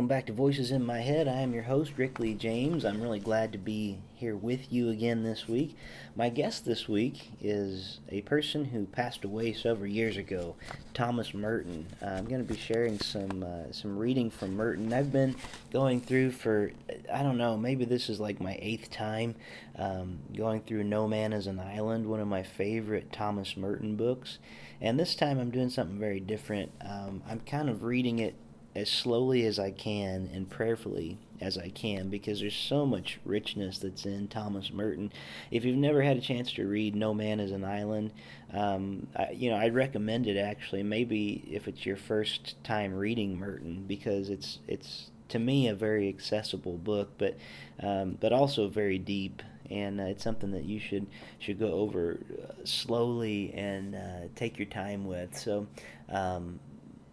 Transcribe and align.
Welcome 0.00 0.08
back 0.08 0.24
to 0.28 0.32
Voices 0.32 0.70
in 0.70 0.86
My 0.86 1.00
Head. 1.00 1.28
I 1.28 1.42
am 1.42 1.52
your 1.52 1.64
host, 1.64 1.92
Rick 1.98 2.18
Lee 2.18 2.32
James. 2.32 2.86
I'm 2.86 3.02
really 3.02 3.20
glad 3.20 3.52
to 3.52 3.58
be 3.58 3.98
here 4.14 4.34
with 4.34 4.72
you 4.72 4.88
again 4.88 5.24
this 5.24 5.46
week. 5.46 5.76
My 6.16 6.30
guest 6.30 6.64
this 6.64 6.88
week 6.88 7.32
is 7.38 8.00
a 8.08 8.22
person 8.22 8.64
who 8.64 8.86
passed 8.86 9.26
away 9.26 9.52
several 9.52 9.90
years 9.90 10.16
ago, 10.16 10.56
Thomas 10.94 11.34
Merton. 11.34 11.84
Uh, 12.00 12.06
I'm 12.06 12.24
going 12.24 12.40
to 12.40 12.50
be 12.50 12.58
sharing 12.58 12.98
some 12.98 13.42
uh, 13.42 13.72
some 13.72 13.98
reading 13.98 14.30
from 14.30 14.56
Merton. 14.56 14.90
I've 14.90 15.12
been 15.12 15.36
going 15.70 16.00
through 16.00 16.30
for 16.30 16.72
I 17.12 17.22
don't 17.22 17.36
know, 17.36 17.58
maybe 17.58 17.84
this 17.84 18.08
is 18.08 18.18
like 18.18 18.40
my 18.40 18.58
eighth 18.62 18.90
time 18.90 19.34
um, 19.76 20.20
going 20.34 20.62
through 20.62 20.84
No 20.84 21.08
Man 21.08 21.34
is 21.34 21.46
an 21.46 21.60
Island, 21.60 22.06
one 22.06 22.20
of 22.20 22.26
my 22.26 22.42
favorite 22.42 23.12
Thomas 23.12 23.54
Merton 23.54 23.96
books. 23.96 24.38
And 24.80 24.98
this 24.98 25.14
time 25.14 25.38
I'm 25.38 25.50
doing 25.50 25.68
something 25.68 25.98
very 25.98 26.20
different. 26.20 26.72
Um, 26.80 27.22
I'm 27.28 27.40
kind 27.40 27.68
of 27.68 27.82
reading 27.82 28.18
it 28.18 28.34
as 28.74 28.88
slowly 28.88 29.44
as 29.46 29.58
I 29.58 29.70
can 29.70 30.30
and 30.32 30.48
prayerfully 30.48 31.18
as 31.40 31.58
I 31.58 31.70
can 31.70 32.08
because 32.08 32.40
there's 32.40 32.56
so 32.56 32.86
much 32.86 33.18
richness 33.24 33.78
that's 33.78 34.04
in 34.04 34.28
Thomas 34.28 34.72
Merton. 34.72 35.12
If 35.50 35.64
you've 35.64 35.76
never 35.76 36.02
had 36.02 36.16
a 36.16 36.20
chance 36.20 36.52
to 36.52 36.66
read 36.66 36.94
No 36.94 37.12
Man 37.14 37.40
is 37.40 37.50
an 37.50 37.64
Island, 37.64 38.12
um, 38.52 39.06
I, 39.16 39.30
you 39.30 39.50
know 39.50 39.56
I'd 39.56 39.74
recommend 39.74 40.26
it 40.26 40.36
actually. 40.36 40.82
Maybe 40.82 41.44
if 41.50 41.66
it's 41.66 41.84
your 41.84 41.96
first 41.96 42.62
time 42.62 42.94
reading 42.94 43.38
Merton 43.38 43.84
because 43.88 44.28
it's 44.28 44.58
it's 44.68 45.10
to 45.30 45.38
me 45.38 45.68
a 45.68 45.74
very 45.74 46.08
accessible 46.08 46.76
book, 46.76 47.10
but 47.16 47.36
um, 47.82 48.18
but 48.20 48.32
also 48.32 48.68
very 48.68 48.98
deep. 48.98 49.42
And 49.70 50.00
uh, 50.00 50.04
it's 50.04 50.24
something 50.24 50.50
that 50.50 50.64
you 50.64 50.80
should 50.80 51.06
should 51.38 51.58
go 51.58 51.72
over 51.72 52.18
uh, 52.42 52.64
slowly 52.64 53.52
and 53.54 53.94
uh, 53.94 54.28
take 54.34 54.58
your 54.58 54.66
time 54.66 55.06
with. 55.06 55.38
So, 55.38 55.68
um, 56.08 56.58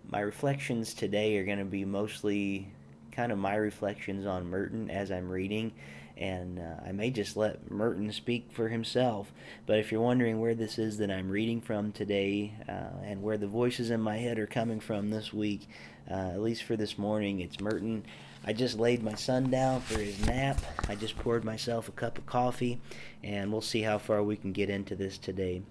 my 0.10 0.20
reflections 0.20 0.94
today 0.94 1.38
are 1.38 1.46
going 1.46 1.58
to 1.60 1.66
be 1.66 1.84
mostly 1.84 2.68
kind 3.12 3.32
of 3.32 3.38
my 3.38 3.56
reflections 3.56 4.26
on 4.26 4.50
Merton 4.50 4.90
as 4.90 5.12
I'm 5.12 5.30
reading, 5.30 5.74
and 6.16 6.60
uh, 6.60 6.88
I 6.88 6.92
may 6.92 7.10
just 7.10 7.36
let 7.36 7.70
Merton 7.70 8.12
speak 8.12 8.52
for 8.52 8.70
himself. 8.70 9.32
But 9.66 9.80
if 9.80 9.92
you're 9.92 10.02
wondering 10.02 10.40
where 10.40 10.56
this 10.56 10.80
is 10.80 10.98
that 11.00 11.12
I'm 11.12 11.30
reading 11.30 11.60
from 11.62 11.92
today 11.92 12.54
uh, 12.70 13.04
and 13.04 13.22
where 13.22 13.38
the 13.38 13.48
voices 13.48 13.90
in 13.90 14.02
my 14.02 14.18
head 14.18 14.40
are 14.40 14.48
coming 14.48 14.80
from 14.80 15.10
this 15.10 15.34
week, 15.34 15.68
uh, 16.10 16.14
at 16.14 16.42
least 16.42 16.64
for 16.64 16.78
this 16.78 16.98
morning, 16.98 17.42
it's 17.42 17.60
Merton. 17.60 18.06
I 18.46 18.54
just 18.54 18.80
laid 18.80 19.04
my 19.04 19.16
son 19.16 19.50
down 19.50 19.82
for 19.82 20.00
his 20.00 20.26
nap. 20.26 20.60
I 20.88 20.96
just 20.96 21.18
poured 21.18 21.44
myself 21.44 21.90
a 21.90 21.92
cup 21.92 22.18
of 22.18 22.26
coffee, 22.26 22.80
and 23.24 23.52
we'll 23.52 23.62
see 23.62 23.82
how 23.82 23.98
far 23.98 24.24
we 24.24 24.38
can 24.38 24.54
get 24.54 24.70
into 24.70 24.96
this 24.96 25.18
today. 25.18 25.64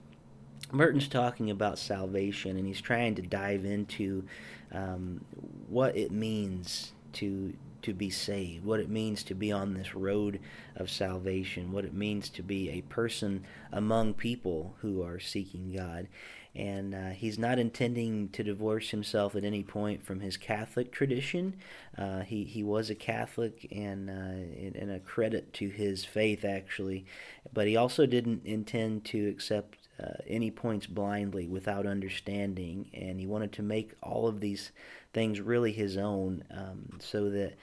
Merton's 0.73 1.09
talking 1.09 1.51
about 1.51 1.79
salvation, 1.79 2.57
and 2.57 2.67
he's 2.67 2.81
trying 2.81 3.15
to 3.17 3.23
dive 3.23 3.65
into 3.65 4.25
um, 4.73 5.25
what 5.69 5.97
it 5.97 6.11
means 6.11 6.93
to 7.15 7.55
to 7.83 7.95
be 7.95 8.11
saved, 8.11 8.65
what 8.65 8.81
it 8.81 8.89
means 8.89 9.23
to 9.23 9.35
be 9.35 9.53
on 9.53 9.75
this 9.75 9.95
road 9.95 10.41
of 10.75 10.91
salvation, 10.91 11.71
what 11.71 11.85
it 11.85 11.95
means 11.95 12.29
to 12.29 12.43
be 12.43 12.69
a 12.69 12.81
person 12.83 13.45
among 13.71 14.13
people 14.13 14.75
who 14.81 15.03
are 15.03 15.21
seeking 15.21 15.73
God. 15.73 16.09
And 16.53 16.95
uh, 16.95 17.11
he's 17.11 17.39
not 17.39 17.61
intending 17.61 18.31
to 18.31 18.43
divorce 18.43 18.91
himself 18.91 19.37
at 19.37 19.45
any 19.45 19.63
point 19.63 20.05
from 20.05 20.19
his 20.19 20.37
Catholic 20.37 20.91
tradition. 20.91 21.55
Uh, 21.97 22.23
he, 22.23 22.43
he 22.43 22.65
was 22.65 22.91
a 22.91 22.97
Catholic 22.97 23.69
and, 23.71 24.11
uh, 24.11 24.81
and 24.81 24.91
a 24.91 24.99
credit 24.99 25.53
to 25.53 25.69
his 25.69 26.05
faith, 26.05 26.45
actually. 26.45 27.07
But 27.53 27.69
he 27.69 27.77
also 27.77 28.05
didn't 28.05 28.45
intend 28.45 29.05
to 29.05 29.29
accept 29.29 29.86
uh, 30.03 30.15
any 30.27 30.51
points 30.51 30.87
blindly 30.87 31.47
without 31.47 31.87
understanding, 31.87 32.91
and 32.93 33.19
he 33.19 33.27
wanted 33.27 33.53
to 33.53 33.63
make 33.63 33.95
all 34.03 34.27
of 34.27 34.41
these 34.41 34.73
things 35.13 35.41
really 35.41 35.73
his 35.73 35.97
own, 35.97 36.45
um, 36.51 36.99
so 37.01 37.31
that 37.31 37.55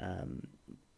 um, 0.00 0.46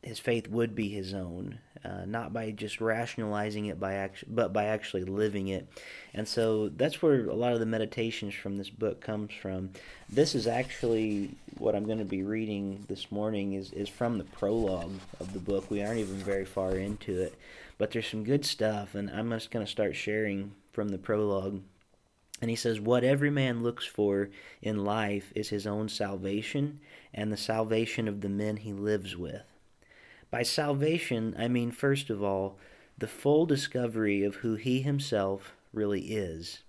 his 0.03 0.19
faith 0.19 0.49
would 0.49 0.75
be 0.75 0.89
his 0.89 1.15
own, 1.15 1.59
uh, 1.85 2.05
not 2.07 2.33
by 2.33 2.51
just 2.51 2.81
rationalizing 2.81 3.67
it 3.67 3.79
by 3.79 3.95
act- 3.95 4.25
but 4.27 4.53
by 4.53 4.65
actually 4.65 5.05
living 5.05 5.49
it. 5.49 5.69
And 6.13 6.27
so 6.27 6.69
that's 6.69 7.01
where 7.01 7.27
a 7.27 7.35
lot 7.35 7.53
of 7.53 7.61
the 7.61 7.67
meditations 7.67 8.35
from 8.35 8.57
this 8.57 8.71
book 8.71 9.01
comes 9.01 9.33
from. 9.33 9.71
This 10.09 10.35
is 10.35 10.47
actually 10.47 11.31
what 11.59 11.75
I'm 11.75 11.87
going 11.87 11.99
to 11.99 12.05
be 12.05 12.23
reading 12.23 12.85
this 12.89 13.13
morning 13.13 13.53
is 13.53 13.73
is 13.73 13.89
from 13.89 14.19
the 14.19 14.25
prologue 14.25 14.99
of 15.21 15.33
the 15.33 15.39
book. 15.39 15.71
We 15.71 15.83
aren't 15.83 16.01
even 16.01 16.17
very 16.17 16.45
far 16.45 16.77
into 16.77 17.21
it, 17.23 17.35
but 17.79 17.93
there's 17.93 18.09
some 18.09 18.25
good 18.25 18.45
stuff, 18.45 18.95
and 18.95 19.09
I'm 19.09 19.31
just 19.31 19.51
going 19.51 19.65
to 19.65 19.71
start 19.71 19.95
sharing 19.95 20.53
from 20.73 20.89
the 20.89 20.99
prologue. 20.99 21.63
And 22.41 22.51
he 22.51 22.57
says, 22.57 22.81
What 22.81 23.05
every 23.05 23.31
man 23.31 23.63
looks 23.63 23.87
for 23.87 24.31
in 24.61 24.85
life 24.85 25.33
is 25.37 25.51
his 25.51 25.67
own 25.67 25.89
salvation 25.89 26.81
and 27.15 27.33
the 27.33 27.37
salvation 27.37 28.09
of 28.09 28.21
the 28.21 28.29
men 28.29 28.57
he 28.57 28.73
lives 28.73 29.17
with. 29.17 29.43
By 30.31 30.43
salvation, 30.43 31.37
I 31.39 31.47
mean, 31.47 31.71
first 31.71 32.11
of 32.11 32.23
all, 32.23 32.59
the 32.99 33.07
full 33.07 33.47
discovery 33.47 34.25
of 34.25 34.37
who 34.37 34.57
he 34.57 34.83
himself 34.83 35.55
really 35.73 36.13
is. 36.13 36.63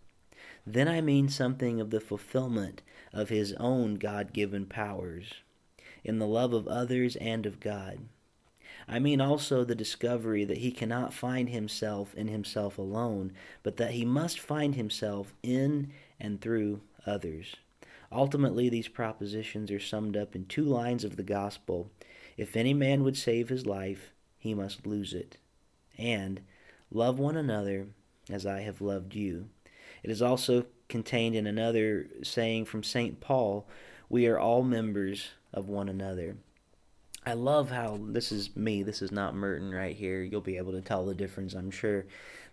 Then 0.66 0.88
I 0.88 1.02
mean 1.02 1.30
something 1.30 1.81
of 1.81 1.90
the 1.90 2.00
fulfillment 2.00 2.81
of 3.12 3.30
his 3.30 3.53
own 3.53 3.96
God 3.96 4.34
given 4.34 4.66
powers, 4.66 5.34
in 6.03 6.19
the 6.19 6.28
love 6.28 6.53
of 6.53 6.68
others 6.68 7.16
and 7.18 7.46
of 7.46 7.59
God. 7.59 8.00
I 8.88 8.99
mean 8.99 9.21
also 9.21 9.63
the 9.63 9.75
discovery 9.75 10.45
that 10.45 10.57
he 10.57 10.71
cannot 10.71 11.13
find 11.13 11.49
himself 11.49 12.13
in 12.16 12.27
himself 12.27 12.77
alone, 12.77 13.33
but 13.63 13.77
that 13.77 13.91
he 13.91 14.05
must 14.05 14.39
find 14.39 14.75
himself 14.75 15.33
in 15.41 15.91
and 16.19 16.41
through 16.41 16.81
others. 17.05 17.55
Ultimately, 18.11 18.69
these 18.69 18.88
propositions 18.88 19.71
are 19.71 19.79
summed 19.79 20.16
up 20.16 20.35
in 20.35 20.45
two 20.45 20.66
lines 20.66 21.03
of 21.03 21.16
the 21.16 21.23
gospel 21.23 21.91
If 22.38 22.55
any 22.55 22.73
man 22.73 23.03
would 23.03 23.17
save 23.17 23.49
his 23.49 23.66
life, 23.66 24.11
he 24.38 24.53
must 24.53 24.88
lose 24.88 25.13
it. 25.13 25.38
And, 25.97 26.41
Love 26.94 27.17
one 27.17 27.35
another 27.35 27.88
as 28.29 28.45
I 28.45 28.61
have 28.61 28.79
loved 28.79 29.15
you. 29.15 29.50
It 30.03 30.11
is 30.11 30.21
also 30.21 30.67
contained 30.88 31.35
in 31.35 31.47
another 31.47 32.07
saying 32.21 32.65
from 32.65 32.83
St. 32.83 33.19
Paul 33.19 33.67
We 34.09 34.27
are 34.27 34.38
all 34.38 34.61
members 34.61 35.29
of 35.51 35.67
one 35.67 35.89
another. 35.89 36.38
I 37.25 37.34
love 37.34 37.72
how 37.72 38.00
this 38.01 38.31
is 38.31 38.56
me. 38.56 38.84
This 38.84 39.01
is 39.01 39.11
not 39.11 39.35
Merton 39.35 39.73
right 39.73 39.95
here. 39.95 40.22
You'll 40.22 40.41
be 40.41 40.57
able 40.57 40.73
to 40.73 40.81
tell 40.81 41.06
the 41.06 41.16
difference, 41.16 41.53
I'm 41.53 41.72
sure. 41.72 42.06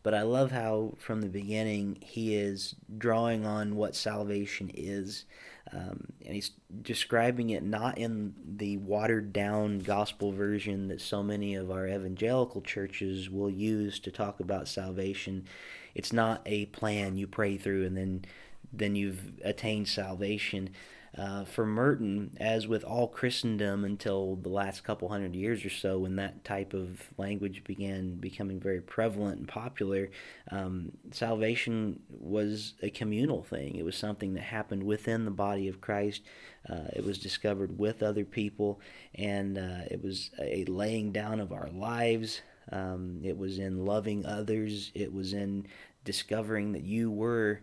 But 0.03 0.15
I 0.15 0.23
love 0.23 0.51
how 0.53 0.95
from 0.99 1.21
the 1.21 1.29
beginning 1.29 1.99
he 2.01 2.35
is 2.37 2.75
drawing 2.97 3.45
on 3.45 3.77
what 3.77 3.97
salvation 3.97 4.71
is. 4.73 5.25
Um, 5.73 6.07
and 6.25 6.35
he's 6.35 6.53
describing 6.83 7.51
it 7.51 7.63
not 7.63 7.99
in 7.99 8.35
the 8.45 8.77
watered 8.79 9.33
down 9.33 9.81
gospel 9.81 10.33
version 10.33 10.89
that 10.89 11.01
so 11.01 11.23
many 11.23 11.55
of 11.55 11.71
our 11.71 11.87
evangelical 11.87 12.61
churches 12.61 13.29
will 13.29 13.51
use 13.51 13.99
to 14.01 14.11
talk 14.11 14.41
about 14.41 14.69
salvation. 14.69 15.47
It's 15.95 16.13
not 16.13 16.43
a 16.47 16.67
plan 16.67 17.17
you 17.17 17.27
pray 17.27 17.57
through 17.57 17.87
and 17.87 17.97
then 17.97 18.25
then 18.73 18.95
you've 18.95 19.33
attained 19.45 19.89
salvation. 19.89 20.71
Uh, 21.19 21.45
for 21.45 21.67
Merton, 21.67 22.37
as 22.39 22.69
with 22.69 22.85
all 22.85 23.09
Christendom 23.09 23.85
until 23.85 24.37
the 24.37 24.49
last 24.49 24.85
couple 24.85 25.09
hundred 25.09 25.35
years 25.35 25.65
or 25.65 25.71
so, 25.71 25.99
when 25.99 26.15
that 26.17 26.45
type 26.45 26.73
of 26.73 27.03
language 27.19 27.65
began 27.65 28.15
becoming 28.15 28.61
very 28.61 28.81
prevalent 28.81 29.39
and 29.39 29.49
popular, 29.49 30.11
um, 30.53 30.93
salvation 31.11 31.99
was 32.09 32.75
a 32.81 32.91
communal 32.91 33.43
thing. 33.43 33.75
It 33.75 33.85
was 33.85 33.97
something 33.97 34.35
that 34.35 34.43
happened 34.43 34.85
within 34.85 35.25
the 35.25 35.33
body 35.33 35.67
of 35.67 35.81
Christ. 35.81 36.23
Uh, 36.69 36.89
it 36.95 37.05
was 37.05 37.19
discovered 37.19 37.77
with 37.77 38.05
other 38.05 38.25
people, 38.25 38.81
and 39.17 39.59
uh, 39.59 39.87
it 39.91 40.03
was 40.05 40.31
a 40.41 40.65
laying 40.67 41.11
down 41.11 41.41
of 41.41 41.53
our 41.53 41.71
lives. 41.71 42.41
Um, 42.71 43.21
it 43.25 43.37
was 43.37 43.59
in 43.59 43.85
loving 43.85 44.25
others. 44.25 44.93
It 44.95 45.13
was 45.13 45.33
in 45.33 45.67
discovering 46.05 46.71
that 46.73 46.85
you 46.85 47.11
were 47.11 47.63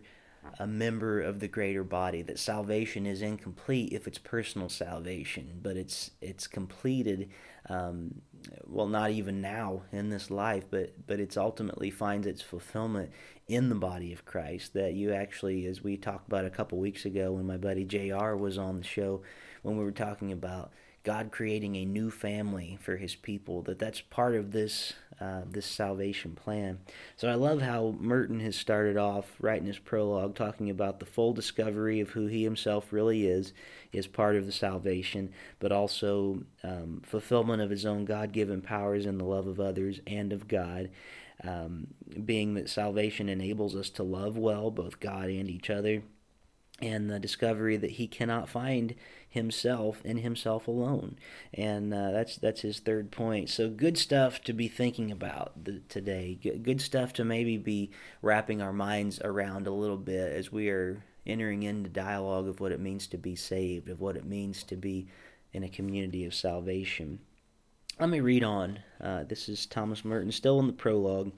a 0.58 0.66
member 0.66 1.20
of 1.20 1.40
the 1.40 1.48
greater 1.48 1.84
body 1.84 2.22
that 2.22 2.38
salvation 2.38 3.06
is 3.06 3.22
incomplete 3.22 3.92
if 3.92 4.06
it's 4.06 4.18
personal 4.18 4.68
salvation 4.68 5.58
but 5.62 5.76
it's 5.76 6.10
it's 6.20 6.46
completed 6.46 7.28
um, 7.68 8.22
well 8.66 8.86
not 8.86 9.10
even 9.10 9.40
now 9.40 9.82
in 9.92 10.10
this 10.10 10.30
life 10.30 10.64
but 10.70 10.94
but 11.06 11.20
it's 11.20 11.36
ultimately 11.36 11.90
finds 11.90 12.26
its 12.26 12.42
fulfillment 12.42 13.10
in 13.46 13.68
the 13.68 13.74
body 13.74 14.12
of 14.12 14.24
Christ 14.24 14.74
that 14.74 14.94
you 14.94 15.12
actually 15.12 15.66
as 15.66 15.82
we 15.82 15.96
talked 15.96 16.28
about 16.28 16.44
a 16.44 16.50
couple 16.50 16.78
weeks 16.78 17.04
ago 17.04 17.32
when 17.32 17.46
my 17.46 17.56
buddy 17.56 17.84
JR 17.84 18.34
was 18.34 18.58
on 18.58 18.76
the 18.76 18.84
show 18.84 19.22
when 19.62 19.76
we 19.76 19.84
were 19.84 19.92
talking 19.92 20.32
about 20.32 20.72
God 21.08 21.30
creating 21.30 21.74
a 21.74 21.86
new 21.86 22.10
family 22.10 22.76
for 22.82 22.98
His 22.98 23.14
people. 23.14 23.62
That 23.62 23.78
that's 23.78 24.02
part 24.02 24.34
of 24.34 24.52
this 24.52 24.92
uh, 25.18 25.40
this 25.50 25.64
salvation 25.64 26.34
plan. 26.34 26.80
So 27.16 27.28
I 27.28 27.34
love 27.34 27.62
how 27.62 27.94
Merton 27.98 28.40
has 28.40 28.56
started 28.56 28.98
off 28.98 29.34
writing 29.40 29.66
his 29.66 29.78
prologue 29.78 30.34
talking 30.34 30.68
about 30.68 31.00
the 31.00 31.06
full 31.06 31.32
discovery 31.32 31.98
of 32.00 32.10
who 32.10 32.26
he 32.26 32.44
himself 32.44 32.92
really 32.92 33.26
is, 33.26 33.54
is 33.90 34.06
part 34.06 34.36
of 34.36 34.44
the 34.44 34.52
salvation, 34.52 35.32
but 35.60 35.72
also 35.72 36.42
um, 36.62 37.00
fulfillment 37.06 37.62
of 37.62 37.70
his 37.70 37.86
own 37.86 38.04
God 38.04 38.30
given 38.32 38.60
powers 38.60 39.06
in 39.06 39.16
the 39.16 39.24
love 39.24 39.46
of 39.46 39.58
others 39.58 40.00
and 40.06 40.30
of 40.30 40.46
God. 40.46 40.90
Um, 41.42 41.86
being 42.22 42.52
that 42.54 42.68
salvation 42.68 43.30
enables 43.30 43.74
us 43.74 43.88
to 43.90 44.02
love 44.02 44.36
well 44.36 44.70
both 44.70 45.00
God 45.00 45.30
and 45.30 45.48
each 45.48 45.70
other, 45.70 46.02
and 46.82 47.08
the 47.10 47.18
discovery 47.18 47.78
that 47.78 47.92
he 47.92 48.06
cannot 48.06 48.50
find 48.50 48.94
himself 49.28 50.00
in 50.04 50.18
himself 50.18 50.66
alone. 50.66 51.16
And 51.52 51.92
uh, 51.92 52.10
that's 52.10 52.36
that's 52.36 52.62
his 52.62 52.80
third 52.80 53.10
point. 53.10 53.50
So 53.50 53.68
good 53.68 53.98
stuff 53.98 54.42
to 54.42 54.52
be 54.52 54.68
thinking 54.68 55.10
about 55.10 55.64
the, 55.64 55.80
today. 55.88 56.38
Good, 56.42 56.62
good 56.62 56.80
stuff 56.80 57.12
to 57.14 57.24
maybe 57.24 57.56
be 57.56 57.90
wrapping 58.22 58.62
our 58.62 58.72
minds 58.72 59.20
around 59.22 59.66
a 59.66 59.72
little 59.72 59.98
bit 59.98 60.32
as 60.32 60.50
we 60.50 60.70
are 60.70 61.04
entering 61.26 61.62
into 61.62 61.90
dialogue 61.90 62.48
of 62.48 62.60
what 62.60 62.72
it 62.72 62.80
means 62.80 63.06
to 63.06 63.18
be 63.18 63.36
saved 63.36 63.90
of 63.90 64.00
what 64.00 64.16
it 64.16 64.24
means 64.24 64.62
to 64.62 64.76
be 64.76 65.08
in 65.52 65.62
a 65.62 65.68
community 65.68 66.24
of 66.24 66.34
salvation. 66.34 67.20
Let 68.00 68.08
me 68.08 68.20
read 68.20 68.44
on. 68.44 68.80
Uh, 69.00 69.24
this 69.24 69.48
is 69.48 69.66
thomas 69.66 70.04
merton 70.04 70.32
still 70.32 70.58
in 70.58 70.66
the 70.66 70.72
prologue. 70.72 71.32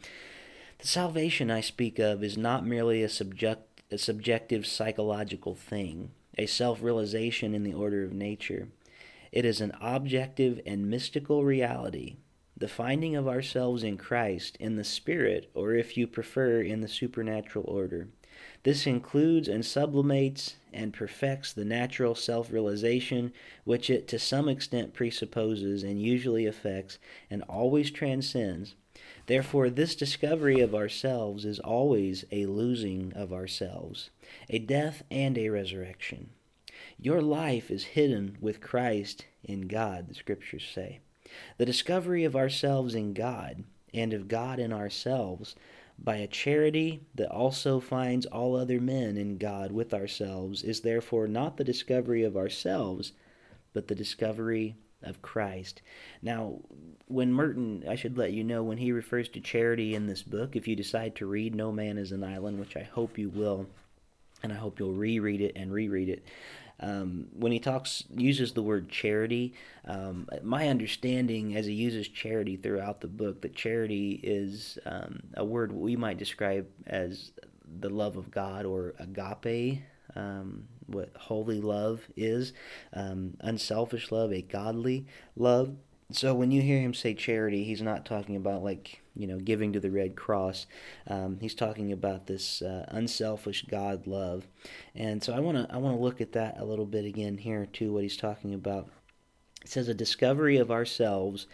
The 0.78 0.86
salvation 0.86 1.50
i 1.50 1.60
speak 1.60 1.98
of 1.98 2.22
is 2.22 2.38
not 2.38 2.64
merely 2.64 3.02
a 3.02 3.08
subject 3.08 3.82
a 3.90 3.98
subjective 3.98 4.64
psychological 4.64 5.56
thing 5.56 6.12
a 6.40 6.46
self 6.46 6.82
realization 6.82 7.54
in 7.54 7.64
the 7.64 7.74
order 7.74 8.02
of 8.02 8.14
nature. 8.14 8.68
It 9.30 9.44
is 9.44 9.60
an 9.60 9.72
objective 9.78 10.58
and 10.64 10.88
mystical 10.88 11.44
reality, 11.44 12.16
the 12.56 12.66
finding 12.66 13.14
of 13.14 13.28
ourselves 13.28 13.84
in 13.84 13.98
Christ, 13.98 14.56
in 14.58 14.76
the 14.76 14.84
Spirit, 14.84 15.50
or 15.52 15.74
if 15.74 15.98
you 15.98 16.06
prefer, 16.06 16.62
in 16.62 16.80
the 16.80 16.88
supernatural 16.88 17.66
order. 17.68 18.08
This 18.62 18.86
includes 18.86 19.48
and 19.48 19.62
sublimates 19.62 20.54
and 20.72 20.94
perfects 20.94 21.52
the 21.52 21.66
natural 21.66 22.14
self 22.14 22.50
realization 22.50 23.34
which 23.64 23.90
it 23.90 24.08
to 24.08 24.18
some 24.18 24.48
extent 24.48 24.94
presupposes 24.94 25.82
and 25.82 26.00
usually 26.00 26.46
affects 26.46 26.98
and 27.28 27.42
always 27.50 27.90
transcends. 27.90 28.76
Therefore, 29.30 29.70
this 29.70 29.94
discovery 29.94 30.58
of 30.58 30.74
ourselves 30.74 31.44
is 31.44 31.60
always 31.60 32.24
a 32.32 32.46
losing 32.46 33.12
of 33.14 33.32
ourselves 33.32 34.10
a 34.48 34.58
death 34.58 35.04
and 35.08 35.38
a 35.38 35.50
resurrection. 35.50 36.30
Your 36.98 37.22
life 37.22 37.70
is 37.70 37.94
hidden 37.94 38.38
with 38.40 38.60
Christ 38.60 39.26
in 39.44 39.68
God, 39.68 40.08
the 40.08 40.14
scriptures 40.14 40.68
say. 40.74 40.98
The 41.58 41.64
discovery 41.64 42.24
of 42.24 42.34
ourselves 42.34 42.96
in 42.96 43.14
God 43.14 43.62
and 43.94 44.12
of 44.12 44.26
God 44.26 44.58
in 44.58 44.72
ourselves 44.72 45.54
by 45.96 46.16
a 46.16 46.26
charity 46.26 46.98
that 47.14 47.30
also 47.30 47.78
finds 47.78 48.26
all 48.26 48.56
other 48.56 48.80
men 48.80 49.16
in 49.16 49.38
God 49.38 49.70
with 49.70 49.94
ourselves 49.94 50.64
is 50.64 50.80
therefore 50.80 51.28
not 51.28 51.56
the 51.56 51.62
discovery 51.62 52.24
of 52.24 52.36
ourselves, 52.36 53.12
but 53.74 53.86
the 53.86 53.94
discovery 53.94 54.74
of 55.02 55.22
Christ. 55.22 55.82
Now, 56.22 56.60
when 57.06 57.32
Merton, 57.32 57.84
I 57.88 57.94
should 57.94 58.18
let 58.18 58.32
you 58.32 58.44
know, 58.44 58.62
when 58.62 58.78
he 58.78 58.92
refers 58.92 59.28
to 59.30 59.40
charity 59.40 59.94
in 59.94 60.06
this 60.06 60.22
book, 60.22 60.56
if 60.56 60.68
you 60.68 60.76
decide 60.76 61.16
to 61.16 61.26
read 61.26 61.54
No 61.54 61.72
Man 61.72 61.98
is 61.98 62.12
an 62.12 62.24
Island, 62.24 62.60
which 62.60 62.76
I 62.76 62.82
hope 62.82 63.18
you 63.18 63.28
will, 63.28 63.66
and 64.42 64.52
I 64.52 64.56
hope 64.56 64.78
you'll 64.78 64.92
reread 64.92 65.40
it 65.40 65.52
and 65.56 65.72
reread 65.72 66.08
it. 66.08 66.24
Um, 66.82 67.28
when 67.34 67.52
he 67.52 67.58
talks, 67.58 68.04
uses 68.14 68.52
the 68.52 68.62
word 68.62 68.88
charity, 68.88 69.52
um, 69.84 70.26
my 70.42 70.68
understanding 70.68 71.54
as 71.54 71.66
he 71.66 71.74
uses 71.74 72.08
charity 72.08 72.56
throughout 72.56 73.02
the 73.02 73.06
book, 73.06 73.42
that 73.42 73.54
charity 73.54 74.18
is 74.22 74.78
um, 74.86 75.20
a 75.34 75.44
word 75.44 75.72
we 75.72 75.94
might 75.94 76.16
describe 76.16 76.66
as 76.86 77.32
the 77.80 77.90
love 77.90 78.16
of 78.16 78.30
God 78.30 78.64
or 78.64 78.94
agape, 78.98 79.82
um, 80.16 80.66
what 80.90 81.10
holy 81.16 81.60
love 81.60 82.02
is, 82.16 82.52
um, 82.92 83.36
unselfish 83.40 84.10
love, 84.10 84.32
a 84.32 84.42
godly 84.42 85.06
love. 85.36 85.76
So 86.12 86.34
when 86.34 86.50
you 86.50 86.60
hear 86.60 86.80
him 86.80 86.92
say 86.92 87.14
charity, 87.14 87.62
he's 87.64 87.82
not 87.82 88.04
talking 88.04 88.34
about 88.34 88.64
like 88.64 89.00
you 89.14 89.26
know 89.26 89.38
giving 89.38 89.72
to 89.72 89.80
the 89.80 89.90
Red 89.90 90.16
Cross. 90.16 90.66
Um, 91.06 91.38
he's 91.40 91.54
talking 91.54 91.92
about 91.92 92.26
this 92.26 92.62
uh, 92.62 92.84
unselfish 92.88 93.64
God 93.66 94.06
love, 94.06 94.46
and 94.94 95.22
so 95.22 95.32
I 95.32 95.40
want 95.40 95.56
to 95.56 95.72
I 95.72 95.78
want 95.78 95.96
to 95.96 96.02
look 96.02 96.20
at 96.20 96.32
that 96.32 96.58
a 96.58 96.64
little 96.64 96.86
bit 96.86 97.04
again 97.04 97.38
here 97.38 97.66
too. 97.66 97.92
What 97.92 98.02
he's 98.02 98.16
talking 98.16 98.54
about. 98.54 98.88
It 99.62 99.68
says 99.68 99.88
a 99.88 99.94
discovery 99.94 100.56
of 100.56 100.70
ourselves 100.70 101.46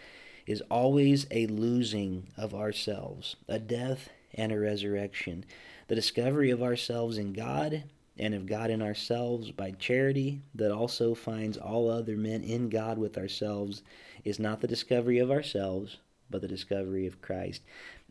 is 0.47 0.63
always 0.71 1.27
a 1.29 1.45
losing 1.47 2.29
of 2.37 2.55
ourselves, 2.55 3.35
a 3.49 3.59
death 3.59 4.09
and 4.33 4.51
a 4.51 4.59
resurrection. 4.59 5.43
The 5.87 5.95
discovery 5.95 6.49
of 6.49 6.63
ourselves 6.63 7.17
in 7.17 7.33
God 7.33 7.83
and 8.19 8.33
of 8.33 8.45
God 8.45 8.69
in 8.69 8.81
ourselves 8.81 9.51
by 9.51 9.71
charity 9.71 10.41
that 10.55 10.71
also 10.71 11.13
finds 11.13 11.57
all 11.57 11.89
other 11.89 12.17
men 12.17 12.43
in 12.43 12.69
God 12.69 12.97
with 12.97 13.17
ourselves 13.17 13.83
is 14.23 14.39
not 14.39 14.61
the 14.61 14.67
discovery 14.67 15.19
of 15.19 15.31
ourselves, 15.31 15.97
but 16.29 16.41
the 16.41 16.47
discovery 16.47 17.07
of 17.07 17.21
Christ. 17.21 17.61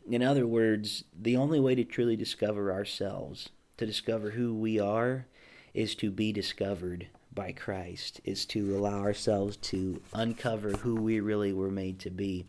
In 0.08 0.22
other 0.22 0.46
words, 0.46 1.04
the 1.18 1.36
only 1.36 1.58
way 1.58 1.74
to 1.74 1.84
truly 1.84 2.16
discover 2.16 2.72
ourselves, 2.72 3.50
to 3.76 3.86
discover 3.86 4.30
who 4.30 4.54
we 4.54 4.78
are, 4.78 5.26
is 5.74 5.94
to 5.96 6.10
be 6.10 6.32
discovered 6.32 7.08
by 7.34 7.52
Christ, 7.52 8.20
is 8.24 8.46
to 8.46 8.76
allow 8.76 9.00
ourselves 9.00 9.56
to 9.58 10.00
uncover 10.14 10.70
who 10.70 10.94
we 10.94 11.20
really 11.20 11.52
were 11.52 11.70
made 11.70 11.98
to 12.00 12.10
be. 12.10 12.46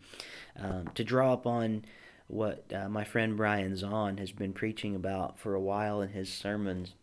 Um, 0.58 0.88
to 0.94 1.04
draw 1.04 1.32
upon 1.32 1.84
what 2.28 2.64
uh, 2.72 2.88
my 2.88 3.04
friend 3.04 3.36
Brian 3.36 3.72
Zahnd 3.72 4.18
has 4.18 4.32
been 4.32 4.52
preaching 4.52 4.94
about 4.94 5.38
for 5.38 5.54
a 5.54 5.60
while 5.60 6.00
in 6.00 6.10
his 6.10 6.32
sermons, 6.32 6.94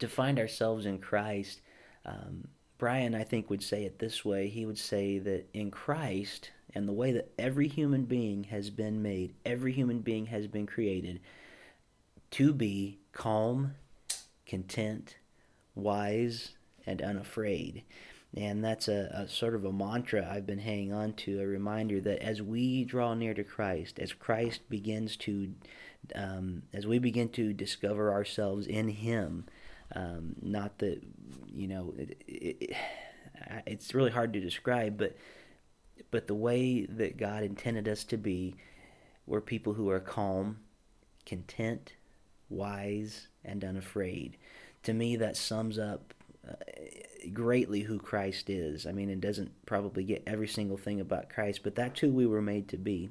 to 0.00 0.08
find 0.08 0.38
ourselves 0.38 0.86
in 0.86 0.98
Christ. 0.98 1.60
Um, 2.04 2.48
Brian, 2.78 3.14
I 3.14 3.24
think, 3.24 3.50
would 3.50 3.62
say 3.62 3.84
it 3.84 3.98
this 3.98 4.24
way. 4.24 4.48
He 4.48 4.66
would 4.66 4.78
say 4.78 5.18
that 5.18 5.48
in 5.52 5.70
Christ, 5.70 6.50
and 6.74 6.88
the 6.88 6.92
way 6.92 7.12
that 7.12 7.32
every 7.38 7.68
human 7.68 8.04
being 8.04 8.44
has 8.44 8.70
been 8.70 9.02
made, 9.02 9.34
every 9.44 9.72
human 9.72 10.00
being 10.00 10.26
has 10.26 10.46
been 10.46 10.66
created 10.66 11.20
to 12.32 12.52
be 12.52 12.98
calm, 13.12 13.74
content, 14.46 15.16
wise, 15.74 16.52
and 16.86 17.02
unafraid. 17.02 17.82
And 18.36 18.64
that's 18.64 18.86
a, 18.86 19.10
a, 19.12 19.28
sort 19.28 19.54
of 19.54 19.64
a 19.64 19.72
mantra 19.72 20.28
I've 20.30 20.46
been 20.46 20.60
hanging 20.60 20.92
on 20.92 21.14
to, 21.14 21.40
a 21.40 21.46
reminder 21.46 22.00
that 22.00 22.22
as 22.22 22.40
we 22.40 22.84
draw 22.84 23.14
near 23.14 23.34
to 23.34 23.42
Christ, 23.42 23.98
as 23.98 24.12
Christ 24.12 24.60
begins 24.70 25.16
to, 25.18 25.52
um, 26.14 26.62
as 26.72 26.86
we 26.86 27.00
begin 27.00 27.28
to 27.30 27.52
discover 27.52 28.12
ourselves 28.12 28.68
in 28.68 28.88
Him, 28.88 29.46
um, 29.94 30.34
not 30.40 30.78
that, 30.78 31.02
you 31.52 31.68
know, 31.68 31.94
it, 31.96 32.22
it, 32.26 32.76
it's 33.66 33.94
really 33.94 34.10
hard 34.10 34.32
to 34.32 34.40
describe, 34.40 34.98
but 34.98 35.16
but 36.10 36.26
the 36.26 36.34
way 36.34 36.86
that 36.86 37.18
God 37.18 37.42
intended 37.42 37.86
us 37.86 38.04
to 38.04 38.16
be, 38.16 38.56
we're 39.26 39.40
people 39.40 39.74
who 39.74 39.90
are 39.90 40.00
calm, 40.00 40.58
content, 41.26 41.92
wise, 42.48 43.28
and 43.44 43.64
unafraid. 43.64 44.36
To 44.84 44.92
me, 44.92 45.16
that 45.16 45.36
sums 45.36 45.78
up 45.78 46.14
uh, 46.48 46.54
greatly 47.32 47.82
who 47.82 47.98
Christ 47.98 48.50
is. 48.50 48.86
I 48.86 48.92
mean, 48.92 49.10
it 49.10 49.20
doesn't 49.20 49.66
probably 49.66 50.04
get 50.04 50.22
every 50.26 50.48
single 50.48 50.78
thing 50.78 51.00
about 51.00 51.28
Christ, 51.28 51.60
but 51.62 51.74
that's 51.74 52.00
who 52.00 52.10
we 52.10 52.26
were 52.26 52.42
made 52.42 52.68
to 52.68 52.76
be. 52.76 53.10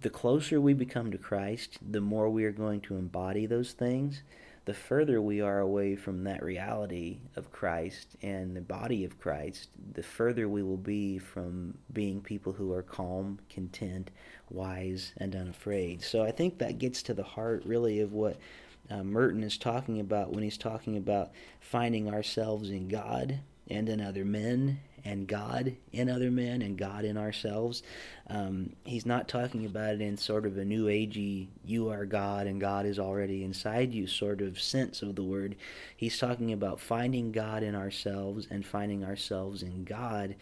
The 0.00 0.10
closer 0.10 0.60
we 0.60 0.74
become 0.74 1.10
to 1.12 1.18
Christ, 1.18 1.78
the 1.80 2.00
more 2.00 2.28
we 2.28 2.44
are 2.44 2.52
going 2.52 2.80
to 2.82 2.96
embody 2.96 3.46
those 3.46 3.72
things 3.72 4.22
the 4.68 4.74
further 4.74 5.22
we 5.22 5.40
are 5.40 5.60
away 5.60 5.96
from 5.96 6.24
that 6.24 6.42
reality 6.42 7.20
of 7.36 7.50
Christ 7.50 8.16
and 8.20 8.54
the 8.54 8.60
body 8.60 9.02
of 9.02 9.18
Christ, 9.18 9.70
the 9.94 10.02
further 10.02 10.46
we 10.46 10.62
will 10.62 10.76
be 10.76 11.16
from 11.16 11.78
being 11.94 12.20
people 12.20 12.52
who 12.52 12.70
are 12.74 12.82
calm, 12.82 13.38
content, 13.48 14.10
wise, 14.50 15.14
and 15.16 15.34
unafraid. 15.34 16.02
So 16.02 16.22
I 16.22 16.32
think 16.32 16.58
that 16.58 16.76
gets 16.76 17.02
to 17.04 17.14
the 17.14 17.22
heart, 17.22 17.62
really, 17.64 18.00
of 18.00 18.12
what 18.12 18.36
uh, 18.90 19.02
Merton 19.02 19.42
is 19.42 19.56
talking 19.56 20.00
about 20.00 20.34
when 20.34 20.42
he's 20.42 20.58
talking 20.58 20.98
about 20.98 21.30
finding 21.60 22.12
ourselves 22.12 22.68
in 22.68 22.88
God 22.88 23.40
and 23.70 23.88
in 23.88 24.02
other 24.02 24.26
men 24.26 24.80
and 25.04 25.26
God 25.26 25.76
in 25.92 26.08
other 26.08 26.30
men 26.30 26.62
and 26.62 26.76
God 26.76 27.04
in 27.04 27.16
ourselves. 27.16 27.82
Um, 28.28 28.74
he's 28.84 29.06
not 29.06 29.28
talking 29.28 29.64
about 29.64 29.94
it 29.94 30.00
in 30.00 30.16
sort 30.16 30.46
of 30.46 30.58
a 30.58 30.64
new 30.64 30.86
agey, 30.86 31.48
you 31.64 31.90
are 31.90 32.06
God 32.06 32.46
and 32.46 32.60
God 32.60 32.86
is 32.86 32.98
already 32.98 33.44
inside 33.44 33.92
you 33.92 34.06
sort 34.06 34.40
of 34.40 34.60
sense 34.60 35.02
of 35.02 35.16
the 35.16 35.22
word. 35.22 35.56
He's 35.96 36.18
talking 36.18 36.52
about 36.52 36.80
finding 36.80 37.32
God 37.32 37.62
in 37.62 37.74
ourselves 37.74 38.46
and 38.50 38.64
finding 38.64 39.04
ourselves 39.04 39.62
in 39.62 39.84
God 39.84 40.36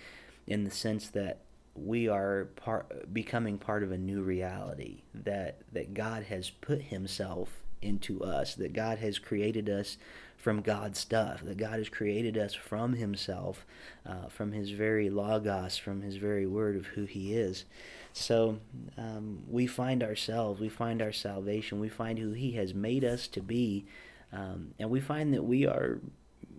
in 0.46 0.64
the 0.64 0.70
sense 0.70 1.08
that 1.08 1.38
we 1.74 2.08
are 2.08 2.48
part, 2.56 3.12
becoming 3.12 3.58
part 3.58 3.82
of 3.82 3.92
a 3.92 3.98
new 3.98 4.22
reality 4.22 5.02
that 5.14 5.58
that 5.72 5.94
God 5.94 6.24
has 6.24 6.48
put 6.48 6.80
himself 6.80 7.50
into 7.82 8.22
us, 8.22 8.54
that 8.54 8.72
God 8.72 8.98
has 8.98 9.18
created 9.18 9.68
us 9.68 9.96
from 10.36 10.60
God's 10.60 10.98
stuff, 10.98 11.42
that 11.42 11.56
God 11.56 11.78
has 11.78 11.88
created 11.88 12.36
us 12.38 12.54
from 12.54 12.94
Himself, 12.94 13.66
uh, 14.04 14.28
from 14.28 14.52
His 14.52 14.70
very 14.70 15.10
Logos, 15.10 15.76
from 15.76 16.02
His 16.02 16.16
very 16.16 16.46
Word 16.46 16.76
of 16.76 16.86
who 16.86 17.04
He 17.04 17.34
is. 17.34 17.64
So 18.12 18.58
um, 18.96 19.42
we 19.48 19.66
find 19.66 20.02
ourselves, 20.02 20.60
we 20.60 20.68
find 20.68 21.02
our 21.02 21.12
salvation, 21.12 21.80
we 21.80 21.88
find 21.88 22.18
who 22.18 22.32
He 22.32 22.52
has 22.52 22.74
made 22.74 23.04
us 23.04 23.26
to 23.28 23.40
be, 23.40 23.86
um, 24.32 24.74
and 24.78 24.90
we 24.90 25.00
find 25.00 25.34
that 25.34 25.44
we 25.44 25.66
are 25.66 26.00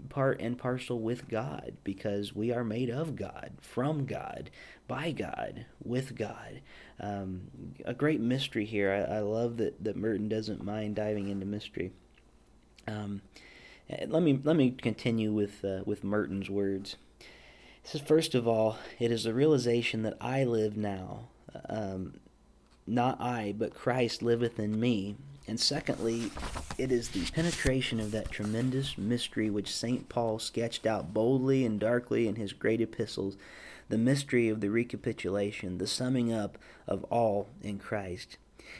part 0.09 0.39
and 0.41 0.57
parcel 0.57 0.99
with 0.99 1.27
God 1.27 1.77
because 1.83 2.35
we 2.35 2.51
are 2.51 2.63
made 2.63 2.89
of 2.89 3.15
God, 3.15 3.51
from 3.61 4.05
God, 4.05 4.49
by 4.87 5.11
God, 5.11 5.65
with 5.83 6.15
God. 6.15 6.61
Um, 6.99 7.43
a 7.85 7.93
great 7.93 8.19
mystery 8.19 8.65
here. 8.65 8.91
I, 8.91 9.17
I, 9.17 9.19
love 9.19 9.57
that, 9.57 9.83
that 9.83 9.95
Merton 9.95 10.29
doesn't 10.29 10.63
mind 10.63 10.95
diving 10.95 11.29
into 11.29 11.45
mystery. 11.45 11.91
Um, 12.87 13.21
let 14.07 14.21
me 14.21 14.39
let 14.43 14.55
me 14.55 14.71
continue 14.71 15.31
with 15.31 15.63
uh, 15.63 15.81
with 15.85 16.03
Merton's 16.03 16.49
words. 16.49 16.97
He 17.19 17.89
says, 17.89 18.01
first 18.01 18.35
of 18.35 18.47
all, 18.47 18.77
it 18.99 19.11
is 19.11 19.23
the 19.23 19.33
realization 19.33 20.03
that 20.03 20.17
I 20.19 20.43
live 20.43 20.75
now, 20.75 21.29
um, 21.69 22.19
not 22.85 23.21
I, 23.21 23.53
but 23.57 23.73
Christ 23.73 24.21
liveth 24.21 24.59
in 24.59 24.77
me, 24.79 25.15
and 25.47 25.59
secondly, 25.59 26.31
it 26.77 26.91
is 26.91 27.09
the 27.09 27.25
penetration 27.31 27.99
of 27.99 28.11
that 28.11 28.31
tremendous 28.31 28.97
mystery 28.97 29.49
which 29.49 29.73
St. 29.73 30.09
Paul 30.09 30.39
sketched 30.39 30.85
out 30.85 31.13
boldly 31.13 31.65
and 31.65 31.79
darkly 31.79 32.27
in 32.27 32.35
his 32.35 32.53
great 32.53 32.81
epistles 32.81 33.37
the 33.89 33.97
mystery 33.97 34.49
of 34.49 34.59
the 34.59 34.69
recapitulation, 34.69 35.77
the 35.77 35.87
summing 35.87 36.33
up 36.33 36.57
of 36.85 37.05
all 37.05 37.47
in 37.61 37.79
Christ. 37.79 38.37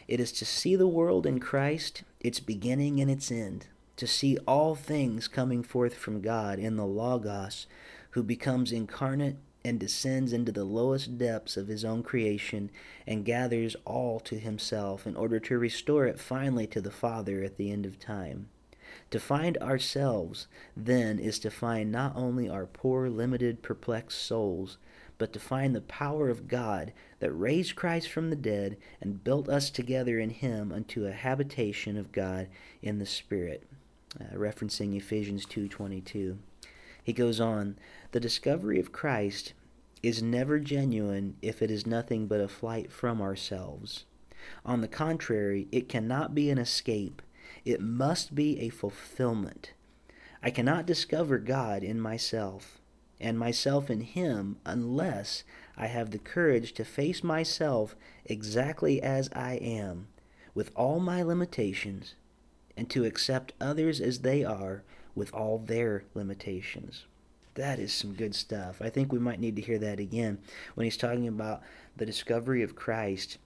It 0.07 0.19
is 0.19 0.33
to 0.33 0.45
see 0.45 0.75
the 0.75 0.87
world 0.87 1.25
in 1.25 1.39
Christ, 1.39 2.03
its 2.19 2.41
beginning 2.41 2.99
and 2.99 3.09
its 3.09 3.31
end, 3.31 3.67
to 3.95 4.05
see 4.05 4.37
all 4.45 4.75
things 4.75 5.29
coming 5.29 5.63
forth 5.63 5.93
from 5.95 6.21
God 6.21 6.59
in 6.59 6.75
the 6.75 6.85
Logos, 6.85 7.67
who 8.11 8.23
becomes 8.23 8.73
incarnate 8.73 9.37
and 9.67 9.79
descends 9.79 10.31
into 10.31 10.51
the 10.51 10.63
lowest 10.63 11.17
depths 11.17 11.57
of 11.57 11.67
his 11.67 11.83
own 11.83 12.01
creation 12.01 12.71
and 13.05 13.25
gathers 13.25 13.75
all 13.83 14.19
to 14.21 14.39
himself 14.39 15.05
in 15.05 15.15
order 15.15 15.39
to 15.41 15.59
restore 15.59 16.05
it 16.05 16.19
finally 16.19 16.65
to 16.65 16.79
the 16.79 16.89
Father 16.89 17.43
at 17.43 17.57
the 17.57 17.69
end 17.69 17.85
of 17.85 17.99
time. 17.99 18.47
To 19.11 19.19
find 19.19 19.57
ourselves, 19.57 20.47
then, 20.75 21.19
is 21.19 21.39
to 21.39 21.51
find 21.51 21.91
not 21.91 22.15
only 22.15 22.47
our 22.47 22.65
poor, 22.65 23.09
limited, 23.09 23.61
perplexed 23.61 24.21
souls, 24.21 24.77
but 25.17 25.33
to 25.33 25.39
find 25.39 25.75
the 25.75 25.81
power 25.81 26.29
of 26.29 26.47
God 26.47 26.93
that 27.19 27.31
raised 27.31 27.75
Christ 27.75 28.09
from 28.09 28.29
the 28.29 28.35
dead 28.35 28.77
and 29.01 29.23
built 29.23 29.49
us 29.49 29.69
together 29.69 30.19
in 30.19 30.29
him 30.29 30.71
unto 30.71 31.05
a 31.05 31.11
habitation 31.11 31.97
of 31.97 32.11
God 32.11 32.47
in 32.81 32.99
the 32.99 33.05
Spirit. 33.05 33.67
Uh, 34.19 34.35
referencing 34.35 34.95
Ephesians 34.95 35.45
2:22. 35.45 36.37
He 37.07 37.13
goes 37.13 37.39
on, 37.39 37.79
the 38.11 38.19
discovery 38.19 38.81
of 38.81 38.91
Christ 38.91 39.53
is 40.03 40.21
never 40.21 40.59
genuine 40.59 41.37
if 41.41 41.61
it 41.61 41.71
is 41.71 41.87
nothing 41.87 42.27
but 42.27 42.41
a 42.41 42.49
flight 42.49 42.91
from 42.91 43.21
ourselves. 43.21 44.03
On 44.65 44.81
the 44.81 44.89
contrary, 44.89 45.69
it 45.71 45.87
cannot 45.87 46.35
be 46.35 46.49
an 46.49 46.57
escape, 46.57 47.21
it 47.63 47.79
must 47.79 48.35
be 48.35 48.59
a 48.59 48.67
fulfillment. 48.67 49.71
I 50.43 50.49
cannot 50.49 50.85
discover 50.85 51.37
God 51.37 51.81
in 51.81 52.01
myself 52.01 52.81
and 53.21 53.39
myself 53.39 53.89
in 53.89 54.01
Him 54.01 54.57
unless 54.65 55.45
I 55.77 55.87
have 55.87 56.11
the 56.11 56.19
courage 56.19 56.73
to 56.73 56.83
face 56.83 57.23
myself 57.23 57.95
exactly 58.25 59.01
as 59.01 59.29
I 59.31 59.53
am, 59.53 60.09
with 60.53 60.73
all 60.75 60.99
my 60.99 61.23
limitations, 61.23 62.15
and 62.75 62.89
to 62.89 63.05
accept 63.05 63.53
others 63.61 64.01
as 64.01 64.19
they 64.19 64.43
are 64.43 64.83
with 65.17 65.33
all 65.33 65.57
their 65.57 66.03
limitations. 66.13 67.05
That 67.55 67.79
is 67.79 67.91
some 67.91 68.13
good 68.13 68.35
stuff. 68.35 68.77
I 68.79 68.89
think 68.89 69.11
we 69.11 69.17
might 69.17 69.39
need 69.39 69.55
to 69.55 69.63
hear 69.63 69.79
that 69.79 69.99
again 69.99 70.37
when 70.75 70.85
he's 70.85 70.95
talking 70.95 71.27
about 71.27 71.63
the 71.97 72.05
discovery 72.05 72.61
of 72.61 72.75
Christ. 72.75 73.39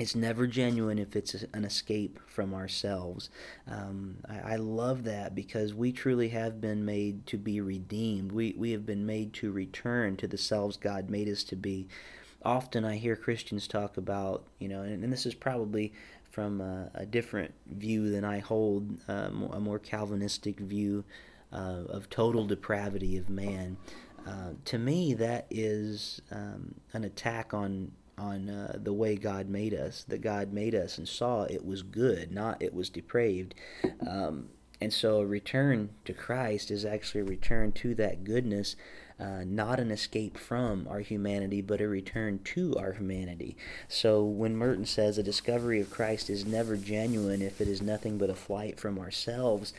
It's 0.00 0.16
never 0.16 0.46
genuine 0.46 0.98
if 0.98 1.14
it's 1.14 1.44
an 1.54 1.64
escape 1.64 2.18
from 2.26 2.52
ourselves. 2.52 3.30
Um, 3.68 4.18
I, 4.28 4.54
I, 4.54 4.56
love 4.56 5.04
that 5.04 5.34
because 5.34 5.74
we 5.74 5.90
truly 5.90 6.28
have 6.28 6.60
been 6.60 6.84
made 6.84 7.26
to 7.26 7.36
be 7.36 7.60
redeemed. 7.60 8.30
We, 8.30 8.54
we 8.56 8.70
have 8.72 8.86
been 8.86 9.06
made 9.06 9.32
to 9.34 9.50
return 9.50 10.16
to 10.16 10.28
the 10.28 10.38
selves 10.38 10.76
God 10.76 11.10
made 11.10 11.28
us 11.28 11.42
to 11.44 11.56
be. 11.56 11.88
Often 12.44 12.84
I 12.84 12.96
hear 12.96 13.16
Christians 13.16 13.66
talk 13.66 13.96
about, 13.96 14.44
you 14.60 14.68
know, 14.68 14.82
and, 14.82 15.02
and 15.02 15.12
this 15.12 15.26
is 15.26 15.34
probably 15.34 15.92
from 16.38 16.60
a, 16.60 16.88
a, 16.94 17.04
different 17.04 17.52
view 17.66 18.12
than 18.12 18.24
I 18.24 18.38
hold, 18.38 18.96
uh, 19.08 19.28
a 19.50 19.58
more 19.58 19.80
Calvinistic 19.80 20.60
view 20.60 21.04
uh, 21.52 21.82
of 21.88 22.08
total 22.10 22.46
depravity 22.46 23.16
of 23.16 23.28
man. 23.28 23.76
Uh, 24.24 24.50
to 24.66 24.78
me, 24.78 25.14
that 25.14 25.48
is 25.50 26.22
um, 26.30 26.76
an 26.92 27.02
attack 27.02 27.52
on 27.52 27.90
on 28.18 28.50
uh, 28.50 28.78
the 28.80 28.92
way 28.92 29.16
God 29.16 29.48
made 29.48 29.74
us. 29.74 30.04
That 30.06 30.20
God 30.20 30.52
made 30.52 30.76
us 30.76 30.96
and 30.96 31.08
saw 31.08 31.42
it 31.42 31.66
was 31.66 31.82
good, 31.82 32.30
not 32.30 32.62
it 32.62 32.72
was 32.72 32.88
depraved. 32.88 33.56
Um, 34.08 34.50
and 34.80 34.92
so, 34.92 35.20
a 35.20 35.26
return 35.26 35.90
to 36.04 36.12
Christ 36.12 36.70
is 36.70 36.84
actually 36.84 37.22
a 37.22 37.24
return 37.24 37.72
to 37.72 37.94
that 37.96 38.24
goodness. 38.24 38.76
Uh, 39.18 39.42
not 39.44 39.80
an 39.80 39.90
escape 39.90 40.38
from 40.38 40.86
our 40.88 41.00
humanity, 41.00 41.60
but 41.60 41.80
a 41.80 41.88
return 41.88 42.38
to 42.44 42.76
our 42.76 42.92
humanity. 42.92 43.56
So 43.88 44.22
when 44.22 44.54
Merton 44.54 44.84
says 44.84 45.18
a 45.18 45.24
discovery 45.24 45.80
of 45.80 45.90
Christ 45.90 46.30
is 46.30 46.46
never 46.46 46.76
genuine 46.76 47.42
if 47.42 47.60
it 47.60 47.66
is 47.66 47.82
nothing 47.82 48.16
but 48.16 48.30
a 48.30 48.36
flight 48.36 48.78
from 48.78 48.96
ourselves, 48.96 49.72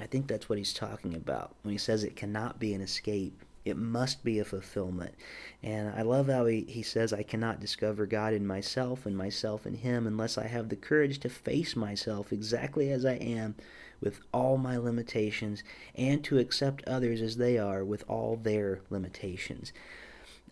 I 0.00 0.06
think 0.06 0.26
that's 0.26 0.48
what 0.48 0.58
he's 0.58 0.74
talking 0.74 1.14
about 1.14 1.54
when 1.62 1.70
he 1.70 1.78
says 1.78 2.02
it 2.02 2.16
cannot 2.16 2.58
be 2.58 2.74
an 2.74 2.80
escape. 2.80 3.44
It 3.64 3.76
must 3.76 4.24
be 4.24 4.40
a 4.40 4.44
fulfillment. 4.44 5.14
And 5.62 5.94
I 5.94 6.02
love 6.02 6.28
how 6.28 6.46
he, 6.46 6.62
he 6.62 6.82
says, 6.82 7.12
I 7.12 7.22
cannot 7.22 7.60
discover 7.60 8.06
God 8.06 8.32
in 8.32 8.44
myself 8.44 9.06
and 9.06 9.16
myself 9.16 9.66
in 9.66 9.74
Him 9.74 10.06
unless 10.06 10.38
I 10.38 10.46
have 10.46 10.70
the 10.70 10.76
courage 10.76 11.20
to 11.20 11.28
face 11.28 11.76
myself 11.76 12.32
exactly 12.32 12.90
as 12.90 13.04
I 13.04 13.14
am 13.16 13.54
with 14.00 14.20
all 14.32 14.56
my 14.56 14.76
limitations 14.76 15.62
and 15.94 16.24
to 16.24 16.38
accept 16.38 16.86
others 16.86 17.20
as 17.20 17.36
they 17.36 17.58
are 17.58 17.84
with 17.84 18.04
all 18.08 18.36
their 18.36 18.80
limitations. 18.90 19.72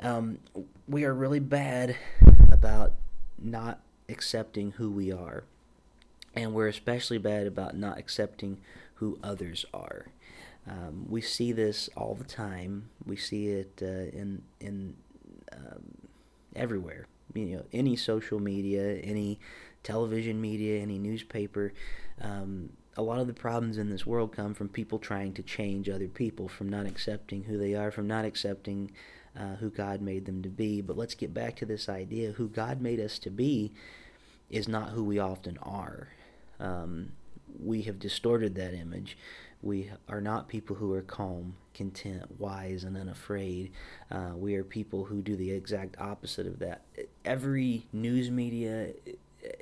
Um, 0.00 0.38
we 0.87 1.05
are 1.05 1.14
really 1.14 1.40
bad 1.40 1.97
about 2.52 2.93
not 3.38 3.81
accepting 4.09 4.73
who 4.73 4.90
we 4.90 5.12
are. 5.12 5.45
And 6.35 6.55
we're 6.55 6.69
especially 6.69 7.19
bad 7.19 7.47
about 7.47 7.76
not 7.76 7.99
accepting 7.99 8.59
who 8.95 9.19
others 9.23 9.64
are. 9.73 10.07
Um, 10.69 11.07
we 11.09 11.21
see 11.21 11.52
this 11.52 11.88
all 11.97 12.14
the 12.14 12.25
time. 12.25 12.90
We 13.07 13.17
see 13.17 13.49
it 13.49 13.81
uh, 13.81 14.14
in 14.17 14.43
in 14.61 14.97
um, 15.52 16.09
everywhere. 16.55 17.07
You 17.35 17.57
know, 17.57 17.64
any 17.73 17.97
social 17.97 18.38
media, 18.38 18.97
any 18.97 19.38
television 19.82 20.40
media, 20.40 20.80
any 20.80 20.99
newspaper. 20.99 21.73
Um, 22.20 22.70
a 22.97 23.02
lot 23.02 23.20
of 23.20 23.28
the 23.28 23.32
problems 23.32 23.78
in 23.78 23.90
this 23.90 24.04
world 24.04 24.35
come 24.35 24.54
from 24.54 24.68
people 24.68 24.99
trying 24.99 25.32
to 25.35 25.42
change 25.42 25.88
other 25.88 26.08
people, 26.08 26.49
from 26.49 26.68
not 26.68 26.87
accepting 26.87 27.44
who 27.44 27.56
they 27.56 27.75
are, 27.75 27.90
from 27.90 28.08
not 28.08 28.25
accepting 28.25 28.90
uh, 29.38 29.54
who 29.56 29.70
God 29.70 30.00
made 30.00 30.26
them 30.26 30.42
to 30.42 30.49
be. 30.49 30.80
But 30.80 30.97
let's 30.97 31.14
get 31.14 31.32
back 31.32 31.56
to 31.56 31.66
this 31.66 31.88
idea: 31.88 32.32
who 32.32 32.49
God 32.49 32.80
made 32.80 32.99
us 32.99 33.18
to 33.20 33.30
be 33.30 33.73
is 34.50 34.66
not 34.66 34.90
who 34.90 35.04
we 35.04 35.18
often 35.18 35.58
are. 35.58 36.08
Um, 36.58 37.12
we 37.62 37.82
have 37.82 37.99
distorted 37.99 38.54
that 38.56 38.75
image. 38.75 39.16
We 39.62 39.90
are 40.08 40.20
not 40.20 40.49
people 40.49 40.76
who 40.76 40.92
are 40.92 41.02
calm, 41.02 41.56
content, 41.75 42.38
wise, 42.38 42.85
and 42.85 42.97
unafraid. 42.97 43.73
Uh, 44.11 44.32
we 44.37 44.54
are 44.54 44.62
people 44.64 45.04
who 45.04 45.20
do 45.20 45.35
the 45.37 45.50
exact 45.50 46.00
opposite 46.00 46.47
of 46.47 46.61
that. 46.61 46.82
Every 47.25 47.87
news 47.92 48.30
media, 48.30 48.92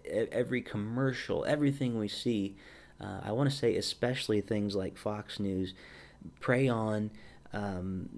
every 0.04 0.62
commercial, 0.62 1.44
everything 1.44 1.98
we 1.98 2.08
see, 2.08 2.56
uh, 3.00 3.20
I 3.24 3.32
want 3.32 3.50
to 3.50 3.56
say 3.56 3.76
especially 3.76 4.40
things 4.40 4.74
like 4.74 4.96
Fox 4.96 5.38
News, 5.38 5.74
prey 6.40 6.68
on 6.68 7.10
um, 7.56 8.08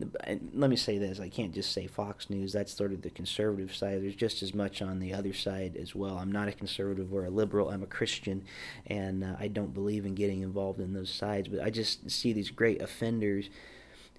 let 0.52 0.68
me 0.68 0.76
say 0.76 0.98
this: 0.98 1.20
I 1.20 1.28
can't 1.28 1.54
just 1.54 1.72
say 1.72 1.86
Fox 1.86 2.28
News. 2.28 2.52
That's 2.52 2.72
sort 2.72 2.92
of 2.92 3.02
the 3.02 3.10
conservative 3.10 3.74
side. 3.74 4.02
There's 4.02 4.16
just 4.16 4.42
as 4.42 4.52
much 4.52 4.82
on 4.82 4.98
the 4.98 5.14
other 5.14 5.32
side 5.32 5.76
as 5.76 5.94
well. 5.94 6.18
I'm 6.18 6.32
not 6.32 6.48
a 6.48 6.52
conservative 6.52 7.12
or 7.12 7.24
a 7.24 7.30
liberal. 7.30 7.70
I'm 7.70 7.82
a 7.82 7.86
Christian, 7.86 8.44
and 8.86 9.22
uh, 9.22 9.36
I 9.38 9.46
don't 9.46 9.72
believe 9.72 10.04
in 10.06 10.14
getting 10.16 10.42
involved 10.42 10.80
in 10.80 10.92
those 10.92 11.10
sides. 11.10 11.48
But 11.48 11.62
I 11.62 11.70
just 11.70 12.10
see 12.10 12.32
these 12.32 12.50
great 12.50 12.82
offenders 12.82 13.48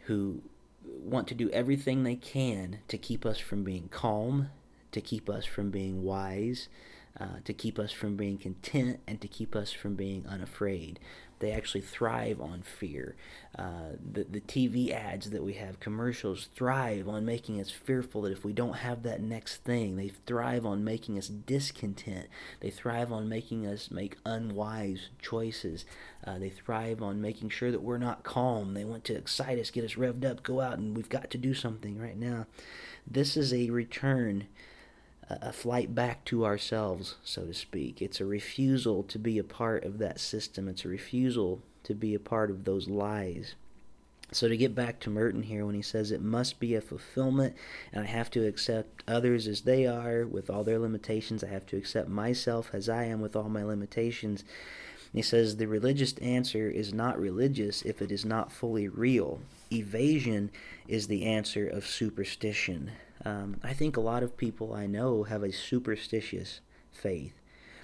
who 0.06 0.42
want 0.86 1.28
to 1.28 1.36
do 1.36 1.50
everything 1.50 2.04
they 2.04 2.16
can 2.16 2.80
to 2.88 2.98
keep 2.98 3.26
us 3.26 3.40
from 3.40 3.64
being 3.64 3.90
calm, 3.90 4.50
to 4.92 5.02
keep 5.02 5.30
us 5.30 5.46
from 5.46 5.70
being 5.70 6.04
wise, 6.04 6.70
uh, 7.20 7.40
to 7.44 7.54
keep 7.54 7.80
us 7.80 7.92
from 7.92 8.16
being 8.16 8.38
content 8.38 9.00
and 9.08 9.20
to 9.22 9.28
keep 9.28 9.56
us 9.56 9.72
from 9.72 9.96
being 9.96 10.26
unafraid. 10.28 11.00
They 11.40 11.52
actually 11.52 11.82
thrive 11.82 12.42
on 12.42 12.62
fear. 12.62 13.16
Uh, 13.58 13.96
the, 14.00 14.26
the 14.26 14.42
TV 14.42 14.92
ads 14.92 15.30
that 15.30 15.44
we 15.44 15.54
have, 15.54 15.80
commercials, 15.80 16.50
thrive 16.54 17.08
on 17.08 17.26
making 17.26 17.60
us 17.62 17.72
fearful 17.72 18.24
that 18.24 18.34
if 18.34 18.44
we 18.44 18.52
don't 18.52 18.78
have 18.78 19.04
that 19.04 19.22
next 19.22 19.64
thing, 19.64 19.96
they 19.96 20.10
thrive 20.10 20.66
on 20.66 20.84
making 20.84 21.18
us 21.18 21.30
discontent. 21.30 22.28
They 22.60 22.70
thrive 22.70 23.12
on 23.12 23.30
making 23.30 23.66
us 23.66 23.90
make 23.90 24.18
unwise 24.26 25.10
choices. 25.22 25.86
Uh, 26.26 26.40
they 26.40 26.50
thrive 26.50 27.02
on 27.02 27.22
making 27.22 27.50
sure 27.50 27.72
that 27.72 27.84
we're 27.84 27.98
not 27.98 28.24
calm. 28.24 28.74
They 28.74 28.86
want 28.86 29.06
to 29.06 29.16
excite 29.16 29.60
us, 29.60 29.72
get 29.72 29.86
us 29.86 29.96
revved 29.96 30.26
up, 30.26 30.44
go 30.44 30.60
out, 30.60 30.78
and 30.78 30.96
we've 30.96 31.10
got 31.10 31.30
to 31.32 31.38
do 31.38 31.54
something 31.54 31.98
right 31.98 32.18
now. 32.18 32.48
This 33.08 33.38
is 33.38 33.54
a 33.54 33.70
return 33.70 34.48
a 35.30 35.54
flight 35.54 35.94
back 35.94 36.26
to 36.26 36.46
ourselves, 36.46 37.16
so 37.24 37.46
to 37.46 37.54
speak. 37.54 38.02
It's 38.02 38.20
a 38.20 38.26
refusal 38.26 39.04
to 39.04 39.20
be 39.20 39.38
a 39.38 39.44
part 39.44 39.84
of 39.84 40.00
that 40.00 40.20
system. 40.20 40.68
It's 40.68 40.86
a 40.86 40.90
refusal 40.90 41.62
to 41.84 41.94
be 41.94 42.16
a 42.16 42.20
part 42.20 42.50
of 42.50 42.66
those 42.66 42.88
lies. 42.88 43.56
So, 44.32 44.48
to 44.48 44.58
get 44.58 44.76
back 44.76 45.00
to 45.02 45.10
Merton 45.10 45.42
here, 45.42 45.66
when 45.66 45.74
he 45.74 45.82
says 45.82 46.12
it 46.12 46.22
must 46.22 46.60
be 46.60 46.76
a 46.76 46.82
fulfillment, 46.82 47.56
and 47.92 48.04
I 48.04 48.08
have 48.08 48.30
to 48.32 48.46
accept 48.46 49.04
others 49.08 49.48
as 49.48 49.62
they 49.62 49.88
are 49.88 50.28
with 50.28 50.52
all 50.52 50.64
their 50.64 50.78
limitations, 50.78 51.44
I 51.44 51.48
have 51.48 51.66
to 51.68 51.78
accept 51.78 52.10
myself 52.10 52.70
as 52.74 52.90
I 52.90 53.06
am 53.06 53.22
with 53.22 53.36
all 53.36 53.50
my 53.50 53.64
limitations. 53.64 54.44
He 55.14 55.24
says 55.24 55.58
the 55.58 55.68
religious 55.68 56.14
answer 56.20 56.70
is 56.70 56.94
not 56.94 57.20
religious 57.20 57.82
if 57.82 58.04
it 58.04 58.12
is 58.12 58.24
not 58.24 58.52
fully 58.52 58.88
real. 58.88 59.42
Evasion 59.72 60.52
is 60.88 61.08
the 61.08 61.26
answer 61.26 61.68
of 61.68 61.88
superstition. 61.88 62.92
Um, 63.26 63.60
I 63.64 63.74
think 63.74 63.98
a 63.98 64.02
lot 64.02 64.24
of 64.24 64.38
people 64.38 64.74
I 64.74 64.88
know 64.88 65.24
have 65.24 65.44
a 65.44 65.52
superstitious 65.52 66.62
faith 66.92 67.34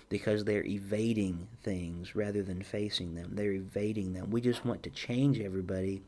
because 0.09 0.45
they're 0.45 0.65
evading 0.65 1.47
things 1.63 2.15
rather 2.15 2.43
than 2.43 2.61
facing 2.61 3.15
them. 3.15 3.31
They're 3.33 3.53
evading 3.53 4.13
them. 4.13 4.29
We 4.29 4.41
just 4.41 4.65
want 4.65 4.83
to 4.83 4.89
change 4.89 5.39
everybody. 5.39 6.03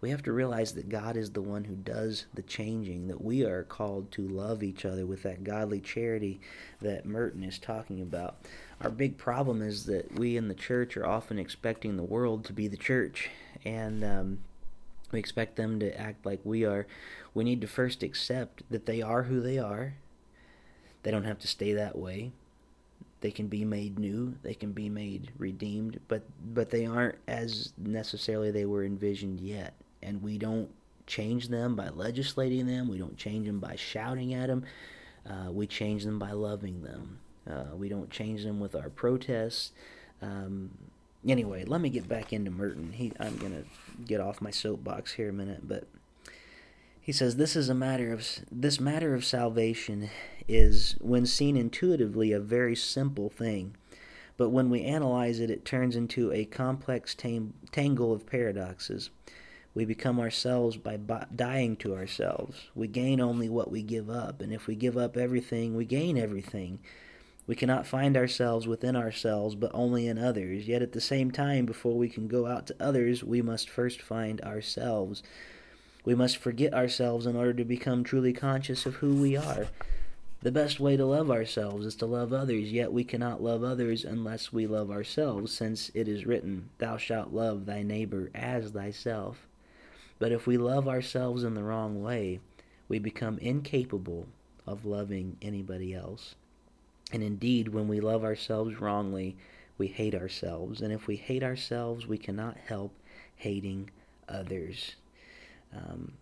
We 0.00 0.10
have 0.10 0.22
to 0.24 0.32
realize 0.32 0.74
that 0.74 0.88
God 0.88 1.16
is 1.16 1.30
the 1.30 1.42
one 1.42 1.64
who 1.64 1.74
does 1.74 2.26
the 2.32 2.42
changing, 2.42 3.08
that 3.08 3.24
we 3.24 3.44
are 3.44 3.64
called 3.64 4.12
to 4.12 4.28
love 4.28 4.62
each 4.62 4.84
other 4.84 5.06
with 5.06 5.24
that 5.24 5.42
godly 5.42 5.80
charity 5.80 6.40
that 6.80 7.04
Merton 7.04 7.42
is 7.42 7.58
talking 7.58 8.00
about. 8.00 8.36
Our 8.80 8.90
big 8.90 9.16
problem 9.18 9.60
is 9.60 9.86
that 9.86 10.16
we 10.16 10.36
in 10.36 10.46
the 10.46 10.54
church 10.54 10.96
are 10.96 11.06
often 11.06 11.38
expecting 11.38 11.96
the 11.96 12.04
world 12.04 12.44
to 12.44 12.52
be 12.52 12.68
the 12.68 12.76
church. 12.76 13.28
And 13.64 14.04
um, 14.04 14.38
we 15.10 15.18
expect 15.18 15.56
them 15.56 15.80
to 15.80 15.98
act 15.98 16.26
like 16.26 16.40
we 16.44 16.64
are. 16.64 16.86
We 17.34 17.44
need 17.44 17.60
to 17.62 17.66
first 17.66 18.02
accept 18.02 18.62
that 18.70 18.86
they 18.86 19.02
are 19.02 19.24
who 19.24 19.40
they 19.40 19.58
are. 19.58 19.94
They 21.02 21.10
don't 21.10 21.24
have 21.24 21.38
to 21.40 21.48
stay 21.48 21.72
that 21.74 21.96
way. 21.96 22.32
They 23.20 23.30
can 23.30 23.48
be 23.48 23.64
made 23.64 23.98
new. 23.98 24.36
They 24.42 24.54
can 24.54 24.72
be 24.72 24.88
made 24.88 25.32
redeemed, 25.38 26.00
but 26.08 26.22
but 26.54 26.70
they 26.70 26.86
aren't 26.86 27.16
as 27.26 27.72
necessarily 27.76 28.50
they 28.50 28.64
were 28.64 28.84
envisioned 28.84 29.40
yet. 29.40 29.74
And 30.02 30.22
we 30.22 30.38
don't 30.38 30.70
change 31.06 31.48
them 31.48 31.74
by 31.74 31.88
legislating 31.88 32.66
them. 32.66 32.88
We 32.88 32.98
don't 32.98 33.16
change 33.16 33.46
them 33.46 33.58
by 33.58 33.74
shouting 33.76 34.34
at 34.34 34.46
them. 34.46 34.64
Uh, 35.28 35.50
we 35.50 35.66
change 35.66 36.04
them 36.04 36.18
by 36.18 36.32
loving 36.32 36.82
them. 36.82 37.18
Uh, 37.50 37.74
we 37.74 37.88
don't 37.88 38.10
change 38.10 38.44
them 38.44 38.60
with 38.60 38.76
our 38.76 38.90
protests. 38.90 39.72
Um, 40.22 40.70
anyway, 41.26 41.64
let 41.64 41.80
me 41.80 41.90
get 41.90 42.08
back 42.08 42.32
into 42.32 42.50
Merton. 42.50 42.92
He, 42.92 43.12
I'm 43.18 43.36
gonna 43.36 43.64
get 44.04 44.20
off 44.20 44.40
my 44.40 44.50
soapbox 44.50 45.12
here 45.14 45.30
a 45.30 45.32
minute, 45.32 45.66
but 45.66 45.84
he 47.00 47.12
says 47.12 47.36
this 47.36 47.56
is 47.56 47.68
a 47.68 47.74
matter 47.74 48.12
of 48.12 48.26
this 48.52 48.78
matter 48.78 49.14
of 49.14 49.24
salvation 49.24 50.10
is, 50.46 50.96
when 51.00 51.26
seen 51.26 51.56
intuitively, 51.56 52.32
a 52.32 52.40
very 52.40 52.76
simple 52.76 53.30
thing, 53.30 53.76
but 54.36 54.50
when 54.50 54.70
we 54.70 54.82
analyze 54.82 55.40
it, 55.40 55.50
it 55.50 55.64
turns 55.64 55.96
into 55.96 56.32
a 56.32 56.44
complex 56.44 57.14
tam- 57.14 57.54
tangle 57.72 58.12
of 58.12 58.26
paradoxes. 58.26 59.10
We 59.74 59.84
become 59.84 60.18
ourselves 60.18 60.76
by 60.76 60.96
dying 60.96 61.76
to 61.76 61.94
ourselves. 61.94 62.68
We 62.74 62.88
gain 62.88 63.20
only 63.20 63.48
what 63.48 63.70
we 63.70 63.82
give 63.82 64.10
up, 64.10 64.40
and 64.40 64.52
if 64.52 64.66
we 64.66 64.74
give 64.74 64.96
up 64.96 65.16
everything, 65.16 65.76
we 65.76 65.84
gain 65.84 66.18
everything. 66.18 66.80
We 67.48 67.56
cannot 67.56 67.86
find 67.86 68.14
ourselves 68.14 68.68
within 68.68 68.94
ourselves, 68.94 69.54
but 69.54 69.70
only 69.72 70.06
in 70.06 70.18
others. 70.18 70.68
Yet 70.68 70.82
at 70.82 70.92
the 70.92 71.00
same 71.00 71.30
time, 71.30 71.64
before 71.64 71.96
we 71.96 72.10
can 72.10 72.28
go 72.28 72.46
out 72.46 72.66
to 72.66 72.76
others, 72.78 73.24
we 73.24 73.40
must 73.40 73.70
first 73.70 74.02
find 74.02 74.38
ourselves. 74.42 75.22
We 76.04 76.14
must 76.14 76.36
forget 76.36 76.74
ourselves 76.74 77.24
in 77.24 77.36
order 77.36 77.54
to 77.54 77.64
become 77.64 78.04
truly 78.04 78.34
conscious 78.34 78.84
of 78.84 78.96
who 78.96 79.14
we 79.14 79.34
are. 79.34 79.68
The 80.42 80.52
best 80.52 80.78
way 80.78 80.98
to 80.98 81.06
love 81.06 81.30
ourselves 81.30 81.86
is 81.86 81.96
to 81.96 82.06
love 82.06 82.34
others, 82.34 82.70
yet 82.70 82.92
we 82.92 83.02
cannot 83.02 83.42
love 83.42 83.64
others 83.64 84.04
unless 84.04 84.52
we 84.52 84.66
love 84.66 84.90
ourselves, 84.90 85.50
since 85.50 85.90
it 85.94 86.06
is 86.06 86.26
written, 86.26 86.68
Thou 86.76 86.98
shalt 86.98 87.32
love 87.32 87.64
thy 87.64 87.82
neighbor 87.82 88.30
as 88.34 88.72
thyself. 88.72 89.46
But 90.18 90.32
if 90.32 90.46
we 90.46 90.58
love 90.58 90.86
ourselves 90.86 91.44
in 91.44 91.54
the 91.54 91.64
wrong 91.64 92.02
way, 92.02 92.40
we 92.88 92.98
become 92.98 93.38
incapable 93.38 94.26
of 94.66 94.84
loving 94.84 95.38
anybody 95.40 95.94
else. 95.94 96.34
And 97.12 97.22
indeed, 97.22 97.68
when 97.68 97.88
we 97.88 98.00
love 98.00 98.24
ourselves 98.24 98.80
wrongly, 98.80 99.36
we 99.78 99.86
hate 99.86 100.14
ourselves. 100.14 100.82
And 100.82 100.92
if 100.92 101.06
we 101.06 101.16
hate 101.16 101.42
ourselves, 101.42 102.06
we 102.06 102.18
cannot 102.18 102.56
help 102.66 102.92
hating 103.36 103.90
others. 104.28 104.96
Um, 105.74 106.12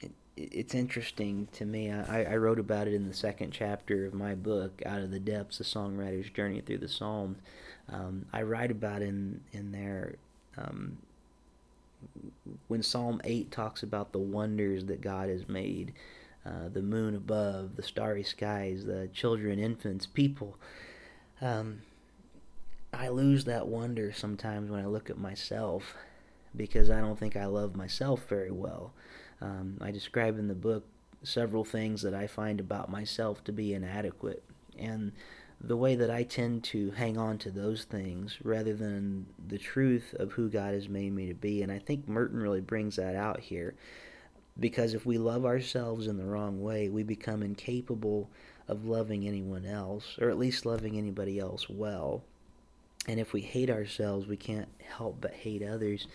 it, 0.00 0.12
it's 0.36 0.74
interesting 0.74 1.48
to 1.52 1.64
me. 1.64 1.90
I, 1.90 2.34
I 2.34 2.36
wrote 2.36 2.60
about 2.60 2.86
it 2.86 2.94
in 2.94 3.08
the 3.08 3.14
second 3.14 3.50
chapter 3.50 4.06
of 4.06 4.14
my 4.14 4.34
book, 4.34 4.82
Out 4.86 5.00
of 5.00 5.10
the 5.10 5.20
Depths, 5.20 5.60
A 5.60 5.64
Songwriter's 5.64 6.30
Journey 6.30 6.60
Through 6.60 6.78
the 6.78 6.88
Psalms. 6.88 7.38
Um, 7.90 8.26
I 8.32 8.42
write 8.42 8.70
about 8.70 9.02
in, 9.02 9.40
in 9.52 9.72
there 9.72 10.14
um, 10.56 10.98
when 12.68 12.82
Psalm 12.82 13.20
8 13.24 13.50
talks 13.50 13.82
about 13.82 14.12
the 14.12 14.18
wonders 14.18 14.84
that 14.86 15.00
God 15.00 15.28
has 15.28 15.48
made. 15.48 15.92
Uh, 16.46 16.68
the 16.70 16.82
moon 16.82 17.14
above, 17.14 17.76
the 17.76 17.82
starry 17.82 18.22
skies, 18.22 18.84
the 18.84 19.08
children, 19.14 19.58
infants, 19.58 20.04
people. 20.04 20.58
Um, 21.40 21.80
I 22.92 23.08
lose 23.08 23.44
that 23.46 23.66
wonder 23.66 24.12
sometimes 24.12 24.70
when 24.70 24.80
I 24.80 24.86
look 24.86 25.08
at 25.08 25.18
myself 25.18 25.94
because 26.56 26.90
I 26.90 27.00
don't 27.00 27.18
think 27.18 27.36
I 27.36 27.46
love 27.46 27.74
myself 27.74 28.26
very 28.28 28.50
well. 28.50 28.92
Um, 29.40 29.78
I 29.80 29.90
describe 29.90 30.38
in 30.38 30.48
the 30.48 30.54
book 30.54 30.84
several 31.22 31.64
things 31.64 32.02
that 32.02 32.14
I 32.14 32.26
find 32.26 32.60
about 32.60 32.90
myself 32.90 33.42
to 33.44 33.52
be 33.52 33.72
inadequate. 33.72 34.42
And 34.78 35.12
the 35.60 35.76
way 35.76 35.94
that 35.96 36.10
I 36.10 36.22
tend 36.24 36.64
to 36.64 36.90
hang 36.92 37.16
on 37.16 37.38
to 37.38 37.50
those 37.50 37.84
things 37.84 38.38
rather 38.42 38.74
than 38.74 39.26
the 39.48 39.58
truth 39.58 40.14
of 40.18 40.32
who 40.32 40.48
God 40.48 40.74
has 40.74 40.88
made 40.88 41.12
me 41.12 41.26
to 41.28 41.34
be. 41.34 41.62
And 41.62 41.72
I 41.72 41.78
think 41.78 42.06
Merton 42.06 42.40
really 42.40 42.60
brings 42.60 42.96
that 42.96 43.16
out 43.16 43.40
here. 43.40 43.74
Because 44.58 44.94
if 44.94 45.04
we 45.04 45.18
love 45.18 45.44
ourselves 45.44 46.06
in 46.06 46.16
the 46.16 46.24
wrong 46.24 46.62
way, 46.62 46.88
we 46.88 47.02
become 47.02 47.42
incapable 47.42 48.30
of 48.68 48.86
loving 48.86 49.26
anyone 49.26 49.66
else, 49.66 50.16
or 50.20 50.30
at 50.30 50.38
least 50.38 50.64
loving 50.64 50.96
anybody 50.96 51.38
else 51.38 51.68
well. 51.68 52.22
And 53.06 53.20
if 53.20 53.32
we 53.32 53.40
hate 53.42 53.68
ourselves, 53.68 54.26
we 54.26 54.36
can't 54.36 54.68
help 54.96 55.20
but 55.20 55.34
hate 55.34 55.62
others. 55.62 56.06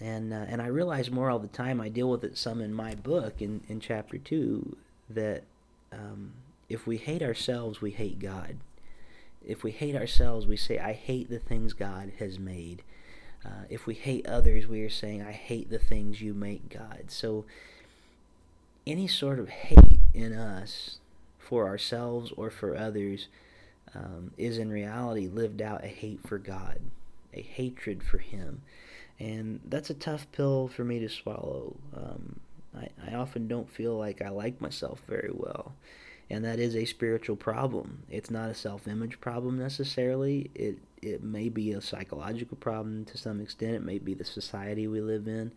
And 0.00 0.32
uh, 0.32 0.44
and 0.48 0.60
I 0.60 0.66
realize 0.66 1.10
more 1.10 1.30
all 1.30 1.38
the 1.38 1.48
time. 1.48 1.80
I 1.80 1.88
deal 1.88 2.10
with 2.10 2.24
it 2.24 2.36
some 2.36 2.60
in 2.60 2.74
my 2.74 2.94
book 2.94 3.40
in, 3.40 3.62
in 3.68 3.80
chapter 3.80 4.18
two 4.18 4.76
that 5.08 5.44
um, 5.92 6.32
if 6.68 6.86
we 6.86 6.96
hate 6.96 7.22
ourselves, 7.22 7.80
we 7.80 7.92
hate 7.92 8.18
God. 8.18 8.56
If 9.44 9.62
we 9.62 9.70
hate 9.70 9.94
ourselves, 9.94 10.46
we 10.46 10.56
say, 10.56 10.78
"I 10.78 10.92
hate 10.92 11.30
the 11.30 11.38
things 11.38 11.72
God 11.72 12.12
has 12.18 12.38
made." 12.38 12.82
Uh, 13.44 13.64
if 13.68 13.86
we 13.86 13.94
hate 13.94 14.26
others, 14.26 14.66
we 14.66 14.82
are 14.82 14.90
saying, 14.90 15.22
I 15.22 15.32
hate 15.32 15.70
the 15.70 15.78
things 15.78 16.20
you 16.20 16.34
make, 16.34 16.68
God. 16.70 17.04
So 17.08 17.44
any 18.86 19.06
sort 19.06 19.38
of 19.38 19.48
hate 19.48 20.00
in 20.12 20.32
us 20.32 20.98
for 21.38 21.66
ourselves 21.66 22.32
or 22.36 22.50
for 22.50 22.76
others 22.76 23.28
um, 23.94 24.32
is 24.38 24.58
in 24.58 24.70
reality 24.70 25.28
lived 25.28 25.60
out 25.60 25.84
a 25.84 25.88
hate 25.88 26.20
for 26.26 26.38
God, 26.38 26.80
a 27.32 27.42
hatred 27.42 28.02
for 28.02 28.18
Him. 28.18 28.62
And 29.20 29.60
that's 29.64 29.90
a 29.90 29.94
tough 29.94 30.26
pill 30.32 30.68
for 30.68 30.84
me 30.84 30.98
to 31.00 31.08
swallow. 31.08 31.76
Um, 31.94 32.40
I, 32.76 32.88
I 33.10 33.14
often 33.14 33.46
don't 33.46 33.70
feel 33.70 33.96
like 33.96 34.22
I 34.22 34.30
like 34.30 34.60
myself 34.60 35.00
very 35.06 35.30
well 35.32 35.74
and 36.30 36.44
that 36.44 36.58
is 36.58 36.74
a 36.74 36.84
spiritual 36.84 37.36
problem. 37.36 38.02
It's 38.10 38.30
not 38.30 38.50
a 38.50 38.54
self-image 38.54 39.20
problem 39.20 39.58
necessarily. 39.58 40.50
It 40.54 40.78
it 41.02 41.22
may 41.22 41.50
be 41.50 41.72
a 41.72 41.82
psychological 41.82 42.56
problem 42.56 43.04
to 43.06 43.18
some 43.18 43.40
extent. 43.40 43.74
It 43.74 43.84
may 43.84 43.98
be 43.98 44.14
the 44.14 44.24
society 44.24 44.86
we 44.86 45.02
live 45.02 45.28
in. 45.28 45.52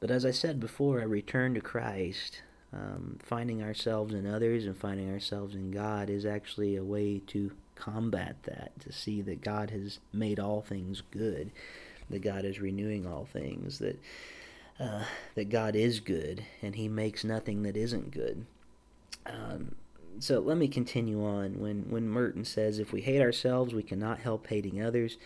But 0.00 0.10
as 0.10 0.24
I 0.24 0.30
said 0.30 0.58
before, 0.58 1.00
a 1.00 1.06
return 1.06 1.54
to 1.54 1.60
Christ, 1.60 2.40
um, 2.72 3.18
finding 3.22 3.62
ourselves 3.62 4.14
in 4.14 4.26
others 4.26 4.64
and 4.64 4.76
finding 4.76 5.10
ourselves 5.10 5.54
in 5.54 5.70
God 5.70 6.08
is 6.08 6.24
actually 6.24 6.74
a 6.74 6.82
way 6.82 7.20
to 7.28 7.52
combat 7.74 8.36
that. 8.44 8.72
To 8.80 8.92
see 8.92 9.20
that 9.22 9.42
God 9.42 9.70
has 9.70 9.98
made 10.12 10.40
all 10.40 10.62
things 10.62 11.02
good, 11.10 11.50
that 12.08 12.22
God 12.22 12.44
is 12.44 12.60
renewing 12.60 13.06
all 13.06 13.26
things, 13.30 13.78
that 13.78 14.00
uh, 14.80 15.04
that 15.34 15.50
God 15.50 15.76
is 15.76 16.00
good 16.00 16.44
and 16.62 16.74
He 16.74 16.88
makes 16.88 17.24
nothing 17.24 17.62
that 17.62 17.76
isn't 17.76 18.10
good. 18.10 18.46
Um, 19.26 19.74
so 20.18 20.40
let 20.40 20.56
me 20.56 20.68
continue 20.68 21.24
on. 21.24 21.58
When 21.58 21.90
when 21.90 22.08
Merton 22.08 22.44
says, 22.44 22.78
"If 22.78 22.92
we 22.92 23.02
hate 23.02 23.20
ourselves, 23.20 23.74
we 23.74 23.82
cannot 23.82 24.20
help 24.20 24.46
hating 24.46 24.82
others." 24.82 25.18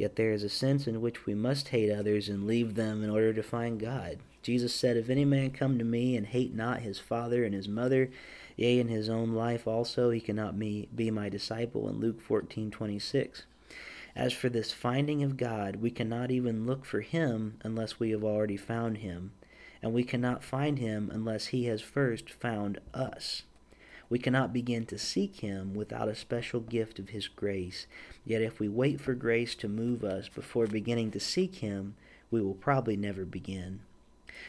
Yet 0.00 0.16
there 0.16 0.32
is 0.32 0.44
a 0.44 0.48
sense 0.48 0.86
in 0.86 1.02
which 1.02 1.26
we 1.26 1.34
must 1.34 1.68
hate 1.68 1.92
others 1.92 2.30
and 2.30 2.46
leave 2.46 2.74
them 2.74 3.04
in 3.04 3.10
order 3.10 3.34
to 3.34 3.42
find 3.42 3.78
God. 3.78 4.20
Jesus 4.42 4.74
said, 4.74 4.96
If 4.96 5.10
any 5.10 5.26
man 5.26 5.50
come 5.50 5.76
to 5.78 5.84
me 5.84 6.16
and 6.16 6.26
hate 6.26 6.54
not 6.54 6.80
his 6.80 6.98
father 6.98 7.44
and 7.44 7.54
his 7.54 7.68
mother, 7.68 8.10
yea, 8.56 8.80
and 8.80 8.88
his 8.88 9.10
own 9.10 9.32
life 9.32 9.66
also, 9.66 10.08
he 10.08 10.20
cannot 10.20 10.58
be, 10.58 10.88
be 10.94 11.10
my 11.10 11.28
disciple. 11.28 11.86
In 11.86 12.00
Luke 12.00 12.22
14:26. 12.26 13.42
As 14.16 14.32
for 14.32 14.48
this 14.48 14.72
finding 14.72 15.22
of 15.22 15.36
God, 15.36 15.76
we 15.76 15.90
cannot 15.90 16.30
even 16.30 16.66
look 16.66 16.86
for 16.86 17.02
him 17.02 17.58
unless 17.62 18.00
we 18.00 18.10
have 18.10 18.24
already 18.24 18.56
found 18.56 18.98
him, 18.98 19.32
and 19.82 19.92
we 19.92 20.02
cannot 20.02 20.42
find 20.42 20.78
him 20.78 21.10
unless 21.12 21.48
he 21.48 21.66
has 21.66 21.80
first 21.80 22.30
found 22.30 22.80
us. 22.92 23.42
We 24.10 24.18
cannot 24.18 24.52
begin 24.52 24.86
to 24.86 24.98
seek 24.98 25.36
Him 25.36 25.72
without 25.72 26.08
a 26.08 26.16
special 26.16 26.60
gift 26.60 26.98
of 26.98 27.10
His 27.10 27.28
grace. 27.28 27.86
Yet 28.26 28.42
if 28.42 28.58
we 28.58 28.68
wait 28.68 29.00
for 29.00 29.14
grace 29.14 29.54
to 29.54 29.68
move 29.68 30.04
us 30.04 30.28
before 30.28 30.66
beginning 30.66 31.12
to 31.12 31.20
seek 31.20 31.56
Him, 31.56 31.94
we 32.30 32.42
will 32.42 32.54
probably 32.54 32.96
never 32.96 33.24
begin. 33.24 33.80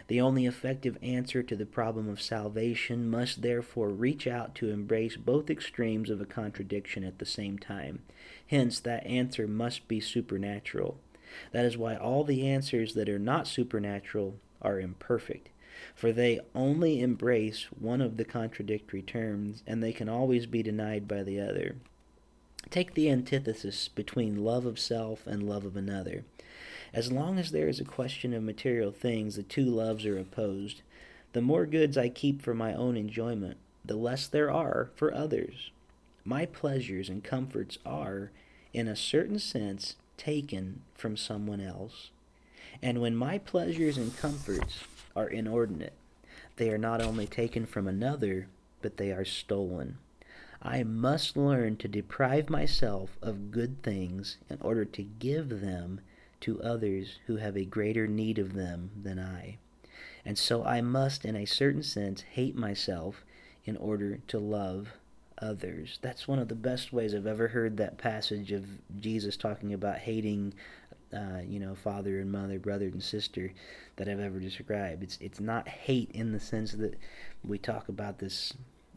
The 0.08 0.19
only 0.21 0.45
effective 0.45 0.97
answer 1.04 1.43
to 1.43 1.56
the 1.56 1.65
problem 1.65 2.10
of 2.10 2.21
salvation 2.21 3.10
must 3.10 3.41
therefore 3.41 3.89
reach 3.89 4.26
out 4.26 4.56
to 4.56 4.69
embrace 4.69 5.15
both 5.15 5.50
extremes 5.50 6.10
of 6.10 6.19
a 6.19 6.26
contradiction 6.26 7.04
at 7.04 7.19
the 7.19 7.26
same 7.26 7.60
time. 7.60 8.02
Hence, 8.47 8.80
that 8.80 9.06
answer 9.06 9.47
must 9.47 9.88
be 9.88 10.00
supernatural. 10.00 10.97
That 11.52 11.65
is 11.65 11.78
why 11.78 11.95
all 11.95 12.24
the 12.24 12.47
answers 12.47 12.93
that 12.95 13.10
are 13.10 13.19
not 13.19 13.47
supernatural 13.47 14.36
are 14.62 14.80
imperfect 14.80 15.50
for 15.95 16.12
they 16.12 16.39
only 16.55 17.01
embrace 17.01 17.67
one 17.77 18.01
of 18.01 18.17
the 18.17 18.25
contradictory 18.25 19.01
terms, 19.01 19.63
and 19.65 19.81
they 19.81 19.93
can 19.93 20.10
always 20.10 20.45
be 20.45 20.63
denied 20.63 21.07
by 21.07 21.23
the 21.23 21.39
other. 21.39 21.75
Take 22.69 22.93
the 22.93 23.10
antithesis 23.10 23.88
between 23.88 24.43
love 24.43 24.65
of 24.65 24.79
self 24.79 25.25
and 25.27 25.43
love 25.43 25.65
of 25.65 25.75
another. 25.75 26.23
As 26.93 27.12
long 27.12 27.39
as 27.39 27.51
there 27.51 27.67
is 27.67 27.79
a 27.79 27.86
question 27.86 28.34
of 28.34 28.43
material 28.43 28.91
things, 28.91 29.36
the 29.36 29.43
two 29.43 29.65
loves 29.65 30.05
are 30.05 30.17
opposed. 30.17 30.81
The 31.34 31.41
more 31.41 31.65
goods 31.65 31.97
I 31.97 32.10
keep 32.10 32.41
for 32.41 32.53
my 32.53 32.73
own 32.73 32.97
enjoyment, 32.97 33.57
the 33.84 33.95
less 33.95 34.27
there 34.27 34.51
are 34.51 34.89
for 34.95 35.13
others. 35.13 35.71
My 36.23 36.45
pleasures 36.45 37.10
and 37.10 37.23
comforts 37.23 37.77
are, 37.86 38.31
in 38.73 38.88
a 38.88 38.95
certain 38.95 39.39
sense, 39.39 39.95
taken 40.17 40.81
from 40.93 41.17
someone 41.17 41.62
else. 41.62 42.12
And 42.81 43.01
when 43.01 43.15
my 43.15 43.38
pleasures 43.38 43.97
and 43.97 44.15
comforts 44.17 44.84
are 45.15 45.28
inordinate. 45.28 45.93
They 46.58 46.69
are 46.69 46.78
not 46.78 47.02
only 47.02 47.28
taken 47.28 47.65
from 47.65 47.88
another, 47.88 48.47
but 48.82 48.97
they 48.97 49.12
are 49.12 49.26
stolen. 49.26 49.97
I 50.62 50.84
must 50.84 51.36
learn 51.36 51.78
to 51.78 51.88
deprive 51.88 52.50
myself 52.50 53.17
of 53.21 53.52
good 53.52 53.82
things 53.82 54.38
in 54.50 54.58
order 54.62 54.86
to 54.86 55.04
give 55.04 55.62
them 55.62 56.02
to 56.41 56.62
others 56.62 57.19
who 57.26 57.38
have 57.38 57.58
a 57.58 57.65
greater 57.65 58.08
need 58.08 58.38
of 58.38 58.54
them 58.54 58.91
than 59.02 59.19
I. 59.19 59.58
And 60.24 60.38
so 60.38 60.63
I 60.63 60.82
must, 60.82 61.26
in 61.26 61.36
a 61.36 61.45
certain 61.45 61.84
sense, 61.84 62.21
hate 62.21 62.56
myself 62.56 63.24
in 63.65 63.76
order 63.78 64.19
to 64.28 64.39
love 64.39 64.93
others. 65.41 65.99
That's 66.01 66.27
one 66.27 66.39
of 66.39 66.47
the 66.47 66.56
best 66.56 66.93
ways 66.93 67.13
I've 67.13 67.27
ever 67.27 67.49
heard 67.49 67.77
that 67.77 67.97
passage 67.97 68.51
of 68.51 68.65
Jesus 68.99 69.36
talking 69.36 69.73
about 69.73 69.97
hating 69.97 70.54
uh, 71.13 71.41
you 71.45 71.60
know, 71.60 71.75
father 71.75 72.19
and 72.19 72.32
mother, 72.32 72.58
brother 72.58 72.86
and 72.86 73.04
sister 73.04 73.51
that 73.97 74.08
I've 74.08 74.19
ever 74.19 74.39
described. 74.39 75.04
It's 75.04 75.17
it's 75.19 75.39
not 75.39 75.67
hate 75.67 76.12
in 76.12 76.32
the 76.32 76.39
sense 76.39 76.71
that 76.73 76.97
we 77.43 77.58
talk 77.58 77.89
about 77.89 78.19
this 78.19 78.54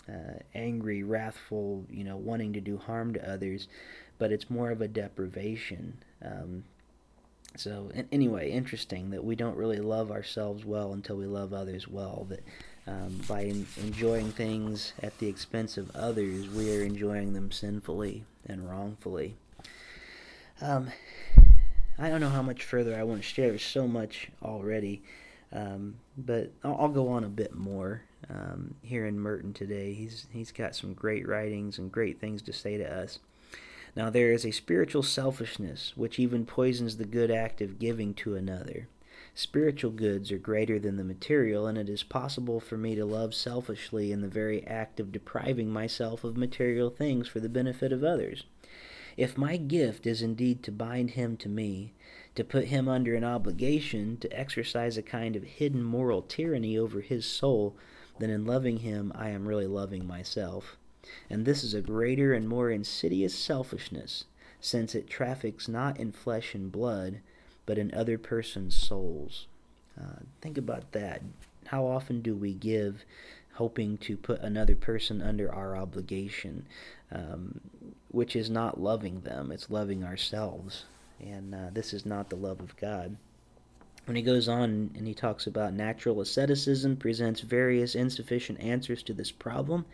uh, 0.08 0.38
angry, 0.54 1.02
wrathful, 1.02 1.84
you 1.90 2.04
know, 2.04 2.16
wanting 2.16 2.52
to 2.52 2.60
do 2.60 2.76
harm 2.78 3.14
to 3.14 3.30
others, 3.30 3.68
but 4.18 4.30
it's 4.30 4.50
more 4.50 4.70
of 4.70 4.80
a 4.80 4.88
deprivation. 4.88 5.98
Um, 6.24 6.64
so 7.56 7.90
anyway, 8.10 8.50
interesting 8.50 9.10
that 9.10 9.24
we 9.24 9.36
don't 9.36 9.56
really 9.56 9.78
love 9.78 10.10
ourselves 10.10 10.64
well 10.64 10.92
until 10.92 11.16
we 11.16 11.26
love 11.26 11.52
others 11.52 11.88
well. 11.88 12.26
That 12.28 12.44
um, 12.86 13.20
by 13.28 13.42
in, 13.42 13.66
enjoying 13.82 14.30
things 14.32 14.92
at 15.02 15.18
the 15.18 15.28
expense 15.28 15.76
of 15.76 15.94
others, 15.96 16.48
we 16.48 16.76
are 16.76 16.82
enjoying 16.82 17.32
them 17.32 17.50
sinfully 17.50 18.24
and 18.46 18.68
wrongfully. 18.68 19.36
Um, 20.60 20.88
I 21.98 22.08
don't 22.08 22.20
know 22.20 22.30
how 22.30 22.42
much 22.42 22.64
further 22.64 22.96
I 22.96 23.04
want 23.04 23.22
to 23.22 23.26
share. 23.26 23.48
There's 23.48 23.62
so 23.62 23.86
much 23.86 24.28
already. 24.42 25.02
Um, 25.52 25.96
but 26.18 26.50
I'll, 26.64 26.76
I'll, 26.80 26.88
go 26.88 27.08
on 27.08 27.22
a 27.22 27.28
bit 27.28 27.54
more 27.54 28.02
um, 28.28 28.74
here 28.82 29.06
in 29.06 29.20
Merton 29.20 29.52
today. 29.52 29.94
He's 29.94 30.26
he's 30.32 30.50
got 30.50 30.74
some 30.74 30.94
great 30.94 31.28
writings 31.28 31.78
and 31.78 31.92
great 31.92 32.18
things 32.18 32.42
to 32.42 32.52
say 32.52 32.76
to 32.76 32.92
us. 32.92 33.20
Now 33.94 34.10
there 34.10 34.32
is 34.32 34.44
a 34.44 34.50
spiritual 34.50 35.04
selfishness 35.04 35.92
which 35.94 36.18
even 36.18 36.44
poisons 36.44 36.96
the 36.96 37.04
good 37.04 37.30
act 37.30 37.60
of 37.60 37.78
giving 37.78 38.14
to 38.14 38.34
another. 38.34 38.88
Spiritual 39.36 39.90
goods 39.90 40.30
are 40.30 40.38
greater 40.38 40.78
than 40.78 40.96
the 40.96 41.02
material, 41.02 41.66
and 41.66 41.76
it 41.76 41.88
is 41.88 42.04
possible 42.04 42.60
for 42.60 42.76
me 42.76 42.94
to 42.94 43.04
love 43.04 43.34
selfishly 43.34 44.12
in 44.12 44.20
the 44.20 44.28
very 44.28 44.64
act 44.64 45.00
of 45.00 45.10
depriving 45.10 45.68
myself 45.70 46.22
of 46.22 46.36
material 46.36 46.88
things 46.88 47.26
for 47.26 47.40
the 47.40 47.48
benefit 47.48 47.92
of 47.92 48.04
others. 48.04 48.44
If 49.16 49.36
my 49.36 49.56
gift 49.56 50.06
is 50.06 50.22
indeed 50.22 50.62
to 50.62 50.72
bind 50.72 51.10
him 51.10 51.36
to 51.38 51.48
me, 51.48 51.94
to 52.36 52.44
put 52.44 52.66
him 52.66 52.88
under 52.88 53.16
an 53.16 53.24
obligation 53.24 54.18
to 54.18 54.38
exercise 54.38 54.96
a 54.96 55.02
kind 55.02 55.34
of 55.34 55.42
hidden 55.42 55.82
moral 55.82 56.22
tyranny 56.22 56.78
over 56.78 57.00
his 57.00 57.26
soul, 57.26 57.76
then 58.20 58.30
in 58.30 58.44
loving 58.44 58.78
him 58.78 59.12
I 59.16 59.30
am 59.30 59.48
really 59.48 59.66
loving 59.66 60.06
myself. 60.06 60.76
And 61.28 61.44
this 61.44 61.64
is 61.64 61.74
a 61.74 61.82
greater 61.82 62.32
and 62.32 62.48
more 62.48 62.70
insidious 62.70 63.34
selfishness, 63.34 64.24
since 64.60 64.94
it 64.94 65.08
traffics 65.08 65.68
not 65.68 65.98
in 65.98 66.12
flesh 66.12 66.54
and 66.54 66.70
blood, 66.70 67.20
but 67.66 67.78
in 67.78 67.92
other 67.94 68.18
persons' 68.18 68.76
souls. 68.76 69.46
Uh, 70.00 70.20
think 70.40 70.58
about 70.58 70.92
that. 70.92 71.22
How 71.66 71.86
often 71.86 72.20
do 72.20 72.34
we 72.34 72.52
give 72.52 73.04
hoping 73.54 73.96
to 73.96 74.16
put 74.16 74.40
another 74.40 74.74
person 74.74 75.22
under 75.22 75.52
our 75.52 75.76
obligation, 75.76 76.66
um, 77.12 77.60
which 78.10 78.34
is 78.34 78.50
not 78.50 78.80
loving 78.80 79.20
them, 79.20 79.52
it's 79.52 79.70
loving 79.70 80.04
ourselves. 80.04 80.84
And 81.20 81.54
uh, 81.54 81.70
this 81.72 81.92
is 81.92 82.04
not 82.04 82.30
the 82.30 82.36
love 82.36 82.60
of 82.60 82.76
God. 82.76 83.16
When 84.06 84.16
he 84.16 84.22
goes 84.22 84.48
on 84.48 84.90
and 84.96 85.06
he 85.06 85.14
talks 85.14 85.46
about 85.46 85.72
natural 85.72 86.20
asceticism 86.20 86.96
presents 86.96 87.40
various 87.40 87.94
insufficient 87.94 88.60
answers 88.60 89.02
to 89.04 89.14
this 89.14 89.30
problem, 89.30 89.86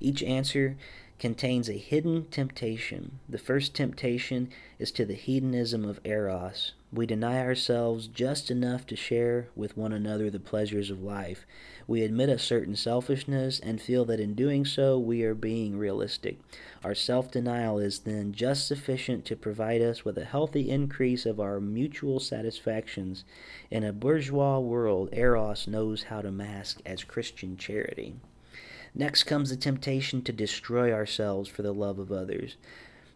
each 0.00 0.22
answer 0.22 0.76
contains 1.18 1.68
a 1.68 1.78
hidden 1.78 2.24
temptation. 2.26 3.18
The 3.28 3.38
first 3.38 3.74
temptation 3.74 4.50
is 4.78 4.92
to 4.92 5.04
the 5.04 5.14
hedonism 5.14 5.84
of 5.84 6.00
Eros. 6.04 6.74
We 6.92 7.06
deny 7.06 7.40
ourselves 7.40 8.06
just 8.06 8.50
enough 8.50 8.86
to 8.86 8.96
share 8.96 9.48
with 9.56 9.76
one 9.76 9.92
another 9.92 10.30
the 10.30 10.40
pleasures 10.40 10.90
of 10.90 11.02
life. 11.02 11.44
We 11.86 12.02
admit 12.02 12.28
a 12.28 12.38
certain 12.38 12.76
selfishness 12.76 13.58
and 13.60 13.80
feel 13.80 14.04
that 14.06 14.20
in 14.20 14.34
doing 14.34 14.64
so 14.64 14.98
we 14.98 15.22
are 15.24 15.34
being 15.34 15.76
realistic. 15.76 16.38
Our 16.84 16.94
self 16.94 17.30
denial 17.30 17.78
is 17.78 18.00
then 18.00 18.32
just 18.32 18.66
sufficient 18.66 19.24
to 19.26 19.36
provide 19.36 19.82
us 19.82 20.04
with 20.04 20.16
a 20.16 20.24
healthy 20.24 20.70
increase 20.70 21.26
of 21.26 21.40
our 21.40 21.60
mutual 21.60 22.20
satisfactions. 22.20 23.24
In 23.70 23.84
a 23.84 23.92
bourgeois 23.92 24.58
world, 24.58 25.10
Eros 25.12 25.66
knows 25.66 26.04
how 26.04 26.22
to 26.22 26.30
mask 26.30 26.80
as 26.86 27.04
Christian 27.04 27.56
charity. 27.56 28.14
Next 28.98 29.24
comes 29.24 29.50
the 29.50 29.56
temptation 29.56 30.22
to 30.22 30.32
destroy 30.32 30.92
ourselves 30.92 31.48
for 31.48 31.62
the 31.62 31.72
love 31.72 32.00
of 32.00 32.10
others. 32.10 32.56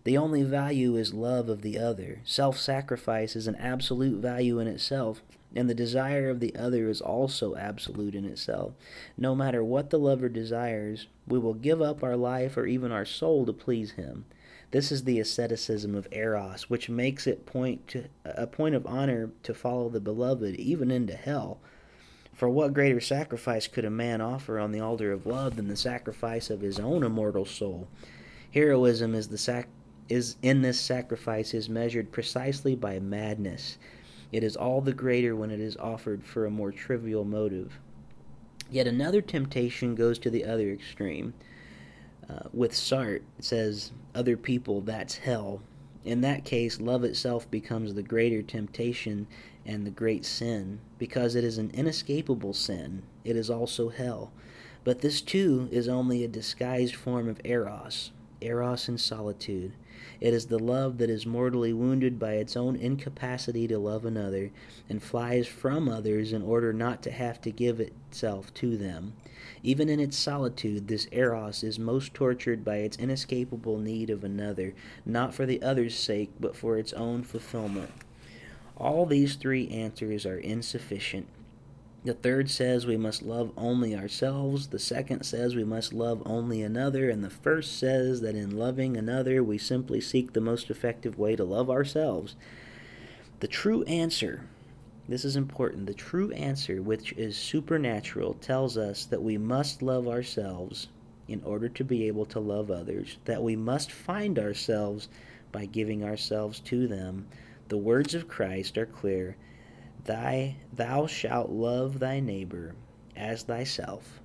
The 0.04 0.16
only 0.16 0.44
value 0.44 0.94
is 0.94 1.12
love 1.12 1.48
of 1.48 1.62
the 1.62 1.76
other. 1.76 2.20
Self 2.24 2.56
sacrifice 2.56 3.34
is 3.34 3.48
an 3.48 3.56
absolute 3.56 4.22
value 4.22 4.60
in 4.60 4.68
itself, 4.68 5.22
and 5.56 5.68
the 5.68 5.74
desire 5.74 6.30
of 6.30 6.38
the 6.38 6.54
other 6.54 6.88
is 6.88 7.00
also 7.00 7.56
absolute 7.56 8.14
in 8.14 8.24
itself. 8.24 8.74
No 9.18 9.34
matter 9.34 9.64
what 9.64 9.90
the 9.90 9.98
lover 9.98 10.28
desires, 10.28 11.08
we 11.26 11.40
will 11.40 11.54
give 11.54 11.82
up 11.82 12.04
our 12.04 12.16
life 12.16 12.56
or 12.56 12.66
even 12.66 12.92
our 12.92 13.04
soul 13.04 13.44
to 13.46 13.52
please 13.52 13.92
him. 13.92 14.24
This 14.70 14.92
is 14.92 15.02
the 15.02 15.18
asceticism 15.18 15.96
of 15.96 16.06
Eros, 16.12 16.70
which 16.70 16.88
makes 16.88 17.26
it 17.26 17.44
point 17.44 17.88
to, 17.88 18.04
a 18.24 18.46
point 18.46 18.76
of 18.76 18.86
honor 18.86 19.30
to 19.42 19.52
follow 19.52 19.88
the 19.88 20.00
beloved 20.00 20.54
even 20.54 20.92
into 20.92 21.16
hell. 21.16 21.60
For 22.42 22.48
what 22.48 22.74
greater 22.74 22.98
sacrifice 22.98 23.68
could 23.68 23.84
a 23.84 23.88
man 23.90 24.20
offer 24.20 24.58
on 24.58 24.72
the 24.72 24.80
altar 24.80 25.12
of 25.12 25.26
love 25.26 25.54
than 25.54 25.68
the 25.68 25.76
sacrifice 25.76 26.50
of 26.50 26.60
his 26.60 26.80
own 26.80 27.04
immortal 27.04 27.44
soul? 27.44 27.86
Heroism 28.52 29.14
is 29.14 29.28
the 29.28 29.38
sac- 29.38 29.68
is 30.08 30.34
in 30.42 30.60
this 30.60 30.80
sacrifice 30.80 31.54
is 31.54 31.68
measured 31.68 32.10
precisely 32.10 32.74
by 32.74 32.98
madness. 32.98 33.78
It 34.32 34.42
is 34.42 34.56
all 34.56 34.80
the 34.80 34.92
greater 34.92 35.36
when 35.36 35.52
it 35.52 35.60
is 35.60 35.76
offered 35.76 36.24
for 36.24 36.44
a 36.44 36.50
more 36.50 36.72
trivial 36.72 37.24
motive. 37.24 37.78
Yet 38.72 38.88
another 38.88 39.22
temptation 39.22 39.94
goes 39.94 40.18
to 40.18 40.28
the 40.28 40.44
other 40.44 40.68
extreme. 40.68 41.34
Uh, 42.28 42.48
with 42.52 42.72
Sartre, 42.72 43.22
it 43.38 43.44
says, 43.44 43.92
Other 44.16 44.36
people, 44.36 44.80
that's 44.80 45.18
hell. 45.18 45.62
In 46.04 46.20
that 46.22 46.44
case, 46.44 46.80
love 46.80 47.04
itself 47.04 47.50
becomes 47.50 47.94
the 47.94 48.02
greater 48.02 48.42
temptation 48.42 49.26
and 49.64 49.86
the 49.86 49.90
great 49.90 50.24
sin, 50.24 50.80
because 50.98 51.34
it 51.34 51.44
is 51.44 51.58
an 51.58 51.70
inescapable 51.72 52.52
sin. 52.52 53.02
It 53.24 53.36
is 53.36 53.48
also 53.48 53.88
hell. 53.88 54.32
But 54.84 55.00
this 55.00 55.20
too 55.20 55.68
is 55.70 55.86
only 55.86 56.24
a 56.24 56.28
disguised 56.28 56.96
form 56.96 57.28
of 57.28 57.40
eros, 57.44 58.10
eros 58.40 58.88
in 58.88 58.98
solitude. 58.98 59.74
It 60.20 60.34
is 60.34 60.46
the 60.46 60.58
love 60.58 60.98
that 60.98 61.10
is 61.10 61.26
mortally 61.26 61.72
wounded 61.72 62.18
by 62.18 62.34
its 62.34 62.56
own 62.56 62.76
incapacity 62.76 63.68
to 63.68 63.78
love 63.78 64.04
another, 64.04 64.50
and 64.88 65.02
flies 65.02 65.46
from 65.46 65.88
others 65.88 66.32
in 66.32 66.42
order 66.42 66.72
not 66.72 67.02
to 67.02 67.10
have 67.10 67.40
to 67.42 67.50
give 67.50 67.80
itself 67.80 68.52
to 68.54 68.76
them. 68.76 69.14
Even 69.62 69.88
in 69.88 70.00
its 70.00 70.16
solitude, 70.16 70.88
this 70.88 71.06
eros 71.12 71.62
is 71.62 71.78
most 71.78 72.14
tortured 72.14 72.64
by 72.64 72.76
its 72.76 72.96
inescapable 72.96 73.78
need 73.78 74.10
of 74.10 74.24
another, 74.24 74.74
not 75.04 75.34
for 75.34 75.46
the 75.46 75.62
other's 75.62 75.96
sake, 75.96 76.30
but 76.40 76.56
for 76.56 76.78
its 76.78 76.92
own 76.92 77.22
fulfillment. 77.22 77.90
All 78.76 79.06
these 79.06 79.36
three 79.36 79.68
answers 79.68 80.26
are 80.26 80.38
insufficient. 80.38 81.26
The 82.04 82.14
third 82.14 82.50
says 82.50 82.84
we 82.84 82.96
must 82.96 83.22
love 83.22 83.52
only 83.56 83.94
ourselves. 83.94 84.68
The 84.68 84.80
second 84.80 85.22
says 85.22 85.54
we 85.54 85.62
must 85.62 85.92
love 85.92 86.20
only 86.26 86.60
another. 86.60 87.08
And 87.08 87.22
the 87.22 87.30
first 87.30 87.78
says 87.78 88.20
that 88.22 88.34
in 88.34 88.56
loving 88.56 88.96
another, 88.96 89.42
we 89.44 89.56
simply 89.56 90.00
seek 90.00 90.32
the 90.32 90.40
most 90.40 90.68
effective 90.68 91.16
way 91.16 91.36
to 91.36 91.44
love 91.44 91.70
ourselves. 91.70 92.34
The 93.38 93.46
true 93.46 93.84
answer, 93.84 94.48
this 95.08 95.24
is 95.24 95.36
important, 95.36 95.86
the 95.86 95.94
true 95.94 96.32
answer, 96.32 96.82
which 96.82 97.12
is 97.12 97.36
supernatural, 97.36 98.34
tells 98.34 98.76
us 98.76 99.04
that 99.06 99.22
we 99.22 99.38
must 99.38 99.80
love 99.80 100.08
ourselves 100.08 100.88
in 101.28 101.40
order 101.44 101.68
to 101.68 101.84
be 101.84 102.08
able 102.08 102.26
to 102.26 102.40
love 102.40 102.70
others, 102.70 103.18
that 103.26 103.42
we 103.42 103.54
must 103.54 103.92
find 103.92 104.40
ourselves 104.40 105.08
by 105.52 105.66
giving 105.66 106.02
ourselves 106.02 106.58
to 106.60 106.88
them. 106.88 107.26
The 107.68 107.78
words 107.78 108.14
of 108.14 108.28
Christ 108.28 108.76
are 108.76 108.86
clear 108.86 109.36
Thy, 110.04 110.56
thou 110.72 111.06
shalt 111.06 111.50
love 111.50 111.98
thy 111.98 112.20
neighbor 112.20 112.74
as 113.16 113.42
thyself. 113.42 114.20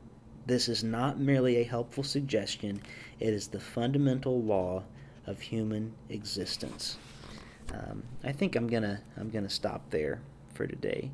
This 0.46 0.70
is 0.70 0.84
not 0.84 1.20
merely 1.20 1.58
a 1.58 1.64
helpful 1.64 2.04
suggestion, 2.04 2.82
it 3.20 3.34
is 3.34 3.48
the 3.48 3.60
fundamental 3.60 4.42
law 4.42 4.84
of 5.26 5.42
human 5.42 5.94
existence. 6.10 6.98
Um, 7.74 8.04
I 8.24 8.32
think 8.32 8.56
I'm 8.56 8.68
gonna 8.68 9.02
I'm 9.18 9.30
gonna 9.30 9.50
stop 9.50 9.90
there 9.90 10.22
for 10.54 10.66
today, 10.66 11.12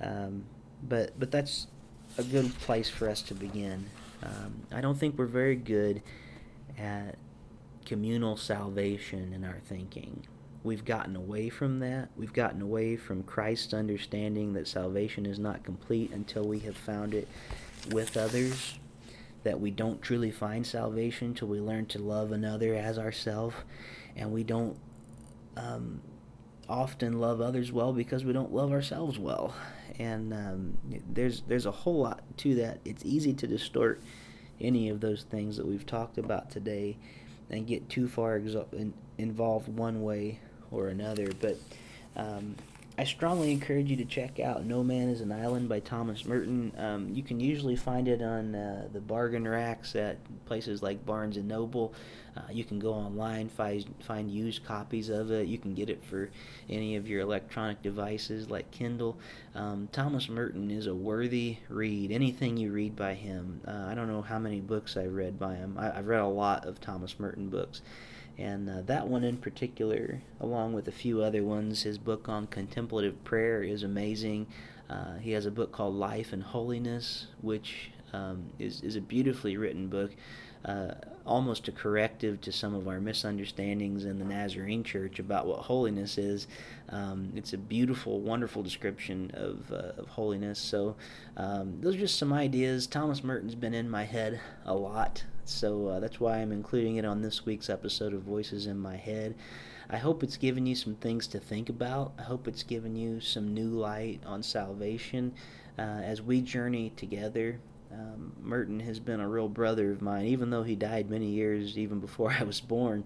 um, 0.00 0.44
but 0.88 1.12
but 1.18 1.30
that's 1.30 1.66
a 2.16 2.22
good 2.24 2.52
place 2.60 2.88
for 2.88 3.08
us 3.08 3.20
to 3.22 3.34
begin. 3.34 3.86
Um, 4.22 4.62
I 4.72 4.80
don't 4.80 4.98
think 4.98 5.18
we're 5.18 5.26
very 5.26 5.56
good 5.56 6.02
at 6.78 7.16
communal 7.84 8.36
salvation 8.36 9.32
in 9.34 9.44
our 9.44 9.60
thinking. 9.66 10.26
We've 10.62 10.84
gotten 10.84 11.16
away 11.16 11.48
from 11.48 11.78
that. 11.80 12.10
We've 12.16 12.32
gotten 12.32 12.60
away 12.60 12.96
from 12.96 13.22
Christ's 13.22 13.72
understanding 13.72 14.52
that 14.52 14.68
salvation 14.68 15.24
is 15.24 15.38
not 15.38 15.64
complete 15.64 16.10
until 16.12 16.44
we 16.44 16.58
have 16.60 16.76
found 16.76 17.14
it 17.14 17.28
with 17.90 18.16
others. 18.16 18.78
That 19.42 19.58
we 19.58 19.70
don't 19.70 20.02
truly 20.02 20.30
find 20.30 20.66
salvation 20.66 21.28
until 21.28 21.48
we 21.48 21.60
learn 21.60 21.86
to 21.86 21.98
love 21.98 22.30
another 22.30 22.74
as 22.74 22.98
ourselves. 22.98 23.56
And 24.14 24.32
we 24.32 24.44
don't 24.44 24.76
um, 25.56 26.02
often 26.68 27.18
love 27.18 27.40
others 27.40 27.72
well 27.72 27.94
because 27.94 28.24
we 28.24 28.34
don't 28.34 28.52
love 28.52 28.70
ourselves 28.70 29.18
well. 29.18 29.54
And 29.98 30.34
um, 30.34 30.78
there's 31.10 31.40
there's 31.48 31.64
a 31.64 31.70
whole 31.70 32.02
lot 32.02 32.22
to 32.38 32.54
that. 32.56 32.80
It's 32.84 33.04
easy 33.04 33.32
to 33.32 33.46
distort 33.46 34.02
any 34.60 34.90
of 34.90 35.00
those 35.00 35.22
things 35.22 35.56
that 35.56 35.66
we've 35.66 35.86
talked 35.86 36.18
about 36.18 36.50
today 36.50 36.98
and 37.48 37.66
get 37.66 37.88
too 37.88 38.06
far 38.08 38.38
exo- 38.38 38.72
in, 38.74 38.92
involved 39.18 39.68
one 39.68 40.02
way 40.02 40.38
or 40.70 40.88
another. 40.88 41.28
But 41.40 41.56
um, 42.16 42.56
I 43.00 43.04
strongly 43.04 43.50
encourage 43.50 43.88
you 43.88 43.96
to 43.96 44.04
check 44.04 44.40
out 44.40 44.66
No 44.66 44.84
Man 44.84 45.08
is 45.08 45.22
an 45.22 45.32
Island 45.32 45.70
by 45.70 45.80
Thomas 45.80 46.26
Merton. 46.26 46.70
Um, 46.76 47.08
you 47.14 47.22
can 47.22 47.40
usually 47.40 47.74
find 47.74 48.06
it 48.06 48.20
on 48.20 48.54
uh, 48.54 48.88
the 48.92 49.00
bargain 49.00 49.48
racks 49.48 49.96
at 49.96 50.18
places 50.44 50.82
like 50.82 51.06
Barnes 51.06 51.38
and 51.38 51.48
Noble. 51.48 51.94
Uh, 52.36 52.42
you 52.52 52.62
can 52.62 52.78
go 52.78 52.92
online, 52.92 53.48
find, 53.48 53.86
find 54.00 54.30
used 54.30 54.64
copies 54.64 55.08
of 55.08 55.30
it. 55.30 55.48
You 55.48 55.56
can 55.56 55.72
get 55.72 55.88
it 55.88 56.04
for 56.04 56.30
any 56.68 56.96
of 56.96 57.08
your 57.08 57.22
electronic 57.22 57.80
devices 57.82 58.50
like 58.50 58.70
Kindle. 58.70 59.18
Um, 59.54 59.88
Thomas 59.92 60.28
Merton 60.28 60.70
is 60.70 60.86
a 60.86 60.94
worthy 60.94 61.56
read. 61.70 62.12
Anything 62.12 62.58
you 62.58 62.70
read 62.70 62.96
by 62.96 63.14
him. 63.14 63.62
Uh, 63.66 63.86
I 63.88 63.94
don't 63.94 64.08
know 64.08 64.20
how 64.22 64.38
many 64.38 64.60
books 64.60 64.98
I've 64.98 65.14
read 65.14 65.38
by 65.38 65.54
him. 65.54 65.76
I, 65.78 65.96
I've 65.96 66.06
read 66.06 66.20
a 66.20 66.26
lot 66.26 66.66
of 66.66 66.82
Thomas 66.82 67.18
Merton 67.18 67.48
books. 67.48 67.80
And 68.40 68.70
uh, 68.70 68.80
that 68.86 69.06
one 69.06 69.22
in 69.22 69.36
particular, 69.36 70.22
along 70.40 70.72
with 70.72 70.88
a 70.88 70.92
few 70.92 71.22
other 71.22 71.44
ones, 71.44 71.82
his 71.82 71.98
book 71.98 72.26
on 72.26 72.46
contemplative 72.46 73.22
prayer 73.22 73.62
is 73.62 73.82
amazing. 73.82 74.46
Uh, 74.88 75.18
he 75.18 75.32
has 75.32 75.44
a 75.44 75.50
book 75.50 75.72
called 75.72 75.94
Life 75.94 76.32
and 76.32 76.42
Holiness, 76.42 77.26
which 77.42 77.90
um, 78.14 78.44
is, 78.58 78.80
is 78.80 78.96
a 78.96 79.00
beautifully 79.00 79.58
written 79.58 79.88
book, 79.88 80.12
uh, 80.64 80.92
almost 81.26 81.68
a 81.68 81.72
corrective 81.72 82.40
to 82.40 82.50
some 82.50 82.74
of 82.74 82.88
our 82.88 82.98
misunderstandings 82.98 84.06
in 84.06 84.18
the 84.18 84.24
Nazarene 84.24 84.84
Church 84.84 85.18
about 85.18 85.46
what 85.46 85.58
holiness 85.58 86.16
is. 86.16 86.48
Um, 86.88 87.32
it's 87.36 87.52
a 87.52 87.58
beautiful, 87.58 88.20
wonderful 88.20 88.62
description 88.62 89.30
of, 89.34 89.70
uh, 89.70 90.00
of 90.00 90.08
holiness. 90.08 90.58
So, 90.58 90.96
um, 91.36 91.76
those 91.82 91.96
are 91.96 92.00
just 92.00 92.18
some 92.18 92.32
ideas. 92.32 92.86
Thomas 92.86 93.22
Merton's 93.22 93.54
been 93.54 93.74
in 93.74 93.88
my 93.88 94.04
head 94.04 94.40
a 94.64 94.74
lot 94.74 95.24
so 95.50 95.88
uh, 95.88 96.00
that's 96.00 96.20
why 96.20 96.38
I'm 96.38 96.52
including 96.52 96.96
it 96.96 97.04
on 97.04 97.20
this 97.20 97.44
week's 97.44 97.68
episode 97.68 98.14
of 98.14 98.22
Voices 98.22 98.66
in 98.66 98.78
My 98.78 98.96
Head. 98.96 99.34
I 99.90 99.96
hope 99.96 100.22
it's 100.22 100.36
given 100.36 100.64
you 100.64 100.76
some 100.76 100.94
things 100.94 101.26
to 101.28 101.40
think 101.40 101.68
about. 101.68 102.12
I 102.18 102.22
hope 102.22 102.46
it's 102.46 102.62
given 102.62 102.94
you 102.94 103.20
some 103.20 103.52
new 103.52 103.70
light 103.70 104.20
on 104.24 104.42
salvation 104.42 105.34
uh, 105.78 105.82
as 105.82 106.22
we 106.22 106.40
journey 106.40 106.92
together. 106.96 107.58
Um, 107.92 108.32
Merton 108.40 108.78
has 108.80 109.00
been 109.00 109.18
a 109.18 109.28
real 109.28 109.48
brother 109.48 109.90
of 109.90 110.00
mine, 110.00 110.26
even 110.26 110.50
though 110.50 110.62
he 110.62 110.76
died 110.76 111.10
many 111.10 111.26
years 111.26 111.76
even 111.76 111.98
before 111.98 112.30
I 112.38 112.44
was 112.44 112.60
born. 112.60 113.04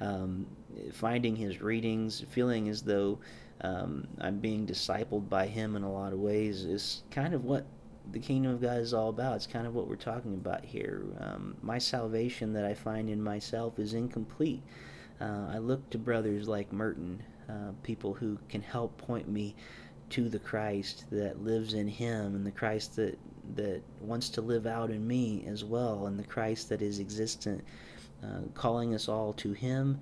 Um, 0.00 0.46
finding 0.92 1.36
his 1.36 1.62
readings, 1.62 2.24
feeling 2.30 2.68
as 2.68 2.82
though 2.82 3.20
um, 3.60 4.08
I'm 4.20 4.40
being 4.40 4.66
discipled 4.66 5.28
by 5.28 5.46
him 5.46 5.76
in 5.76 5.84
a 5.84 5.92
lot 5.92 6.12
of 6.12 6.18
ways, 6.18 6.64
is 6.64 7.04
kind 7.12 7.32
of 7.32 7.44
what 7.44 7.64
the 8.12 8.18
kingdom 8.18 8.52
of 8.52 8.60
God 8.60 8.78
is 8.78 8.94
all 8.94 9.08
about. 9.08 9.36
It's 9.36 9.46
kind 9.46 9.66
of 9.66 9.74
what 9.74 9.88
we're 9.88 9.96
talking 9.96 10.34
about 10.34 10.64
here. 10.64 11.04
Um, 11.20 11.56
my 11.62 11.78
salvation 11.78 12.52
that 12.52 12.64
I 12.64 12.74
find 12.74 13.08
in 13.08 13.22
myself 13.22 13.78
is 13.78 13.94
incomplete. 13.94 14.62
Uh, 15.20 15.46
I 15.50 15.58
look 15.58 15.88
to 15.90 15.98
brothers 15.98 16.48
like 16.48 16.72
Merton, 16.72 17.22
uh, 17.48 17.72
people 17.82 18.14
who 18.14 18.38
can 18.48 18.62
help 18.62 18.96
point 18.98 19.28
me 19.28 19.54
to 20.10 20.28
the 20.28 20.38
Christ 20.38 21.06
that 21.10 21.42
lives 21.42 21.74
in 21.74 21.88
him 21.88 22.34
and 22.34 22.46
the 22.46 22.50
Christ 22.50 22.96
that 22.96 23.18
that 23.56 23.82
wants 24.00 24.30
to 24.30 24.40
live 24.40 24.66
out 24.66 24.90
in 24.90 25.06
me 25.06 25.44
as 25.46 25.64
well 25.64 26.06
and 26.06 26.18
the 26.18 26.24
Christ 26.24 26.70
that 26.70 26.80
is 26.80 26.98
existent 26.98 27.62
uh, 28.22 28.40
calling 28.54 28.94
us 28.94 29.08
all 29.08 29.32
to 29.34 29.52
him 29.52 30.00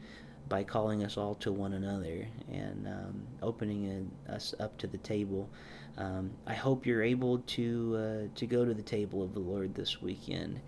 by 0.48 0.62
calling 0.62 1.04
us 1.04 1.16
all 1.16 1.34
to 1.36 1.52
one 1.52 1.72
another 1.72 2.26
and 2.50 2.86
um, 2.86 3.22
opening 3.42 4.10
a, 4.28 4.32
us 4.32 4.54
up 4.60 4.76
to 4.78 4.86
the 4.86 4.98
table 4.98 5.48
um, 5.98 6.30
I 6.46 6.54
hope 6.54 6.86
you're 6.86 7.02
able 7.02 7.38
to 7.38 7.96
uh, 7.96 8.38
to 8.38 8.46
go 8.46 8.64
to 8.64 8.72
the 8.72 8.82
table 8.82 9.22
of 9.22 9.34
the 9.34 9.40
Lord 9.40 9.74
this 9.74 10.00
weekend. 10.00 10.60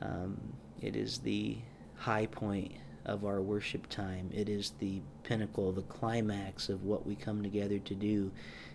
Um, 0.00 0.38
it 0.80 0.94
is 0.94 1.18
the 1.18 1.58
high 1.96 2.26
point 2.26 2.72
of 3.04 3.24
our 3.24 3.40
worship 3.40 3.88
time. 3.88 4.30
It 4.32 4.48
is 4.48 4.72
the 4.78 5.00
pinnacle, 5.24 5.72
the 5.72 5.82
climax 5.82 6.68
of 6.68 6.84
what 6.84 7.06
we 7.06 7.16
come 7.16 7.42
together 7.42 7.78
to 7.80 7.94
do, 7.94 8.30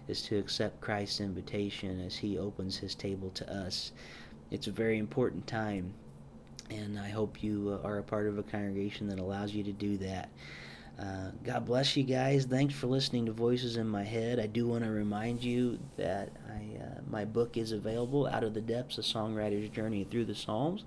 is 0.08 0.22
to 0.24 0.38
accept 0.38 0.82
Christ's 0.82 1.22
invitation 1.22 2.02
as 2.02 2.18
He 2.18 2.38
opens 2.38 2.78
His 2.78 2.96
table 2.96 3.30
to 3.36 3.54
us. 3.54 3.94
It's 4.52 4.68
a 4.68 4.72
very 4.72 4.98
important 4.98 5.48
time, 5.48 5.94
and 6.74 7.00
I 7.00 7.10
hope 7.10 7.44
you 7.44 7.80
uh, 7.84 7.88
are 7.88 8.00
a 8.00 8.04
part 8.04 8.28
of 8.28 8.38
a 8.38 8.44
congregation 8.44 9.08
that 9.08 9.20
allows 9.20 9.54
you 9.54 9.64
to 9.64 9.72
do 9.72 9.98
that. 9.98 10.30
Uh, 11.00 11.32
God 11.44 11.66
bless 11.66 11.98
you 11.98 12.04
guys. 12.04 12.46
Thanks 12.46 12.76
for 12.76 12.88
listening 12.88 13.26
to 13.26 13.32
Voices 13.32 13.78
in 13.78 13.88
My 13.88 14.04
Head. 14.04 14.40
I 14.40 14.46
do 14.46 14.68
want 14.68 14.84
to 14.84 14.92
remind 14.92 15.44
you 15.44 15.80
that 15.98 16.30
I, 16.48 16.84
uh, 16.84 17.02
my 17.10 17.26
book 17.26 17.58
is 17.58 17.72
available, 17.72 18.28
Out 18.28 18.44
of 18.44 18.54
the 18.54 18.62
Depths, 18.62 19.00
A 19.00 19.02
Songwriter's 19.02 19.70
Journey 19.70 20.04
Through 20.04 20.26
the 20.26 20.36
Psalms. 20.36 20.84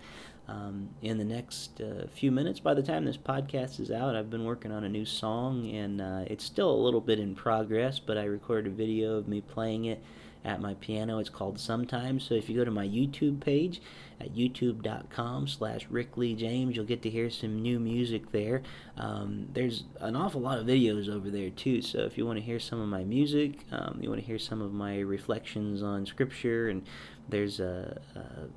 Um, 0.49 0.91
in 1.03 1.19
the 1.19 1.25
next 1.25 1.81
uh, 1.81 2.07
few 2.15 2.31
minutes, 2.31 2.61
by 2.61 2.73
the 2.73 2.83
time 2.83 3.05
this 3.05 3.17
podcast 3.17 3.81
is 3.81 3.91
out, 3.91 4.15
I've 4.15 4.31
been 4.31 4.45
working 4.45 4.71
on 4.71 4.85
a 4.85 4.89
new 4.89 5.05
song, 5.05 5.69
and 5.69 6.01
uh, 6.01 6.25
it's 6.29 6.45
still 6.45 6.71
a 6.71 6.83
little 6.83 7.01
bit 7.01 7.19
in 7.19 7.35
progress, 7.35 7.99
but 7.99 8.17
I 8.17 8.25
recorded 8.25 8.73
a 8.73 8.77
video 8.77 9.17
of 9.17 9.27
me 9.27 9.41
playing 9.41 9.87
it 9.87 10.01
at 10.47 10.61
my 10.61 10.75
piano. 10.75 11.19
It's 11.19 11.29
called 11.29 11.59
Sometimes. 11.59 12.25
So 12.25 12.35
if 12.35 12.49
you 12.49 12.57
go 12.57 12.65
to 12.65 12.71
my 12.71 12.87
YouTube 12.87 13.41
page 13.41 13.83
at 14.21 14.35
youtube.com 14.35 15.49
slash 15.49 15.87
Rick 15.91 16.17
Lee 16.17 16.35
James, 16.35 16.77
you'll 16.77 16.87
get 16.87 17.03
to 17.03 17.11
hear 17.11 17.29
some 17.29 17.61
new 17.61 17.81
music 17.81 18.31
there. 18.31 18.63
Um, 18.97 19.49
there's 19.53 19.85
an 20.01 20.15
awful 20.15 20.41
lot 20.41 20.59
of 20.59 20.67
videos 20.67 21.09
over 21.09 21.29
there 21.29 21.51
too. 21.51 21.83
So 21.83 21.99
if 22.01 22.17
you 22.17 22.25
want 22.25 22.39
to 22.39 22.45
hear 22.45 22.61
some 22.61 22.81
of 22.81 22.89
my 22.89 23.03
music, 23.03 23.59
um, 23.73 23.99
you 24.01 24.09
want 24.09 24.21
to 24.21 24.27
hear 24.27 24.39
some 24.39 24.63
of 24.63 24.73
my 24.73 25.01
reflections 25.01 25.83
on 25.83 26.07
scripture, 26.07 26.69
and 26.69 26.87
there's 27.29 27.59
a, 27.59 28.01
a 28.15 28.49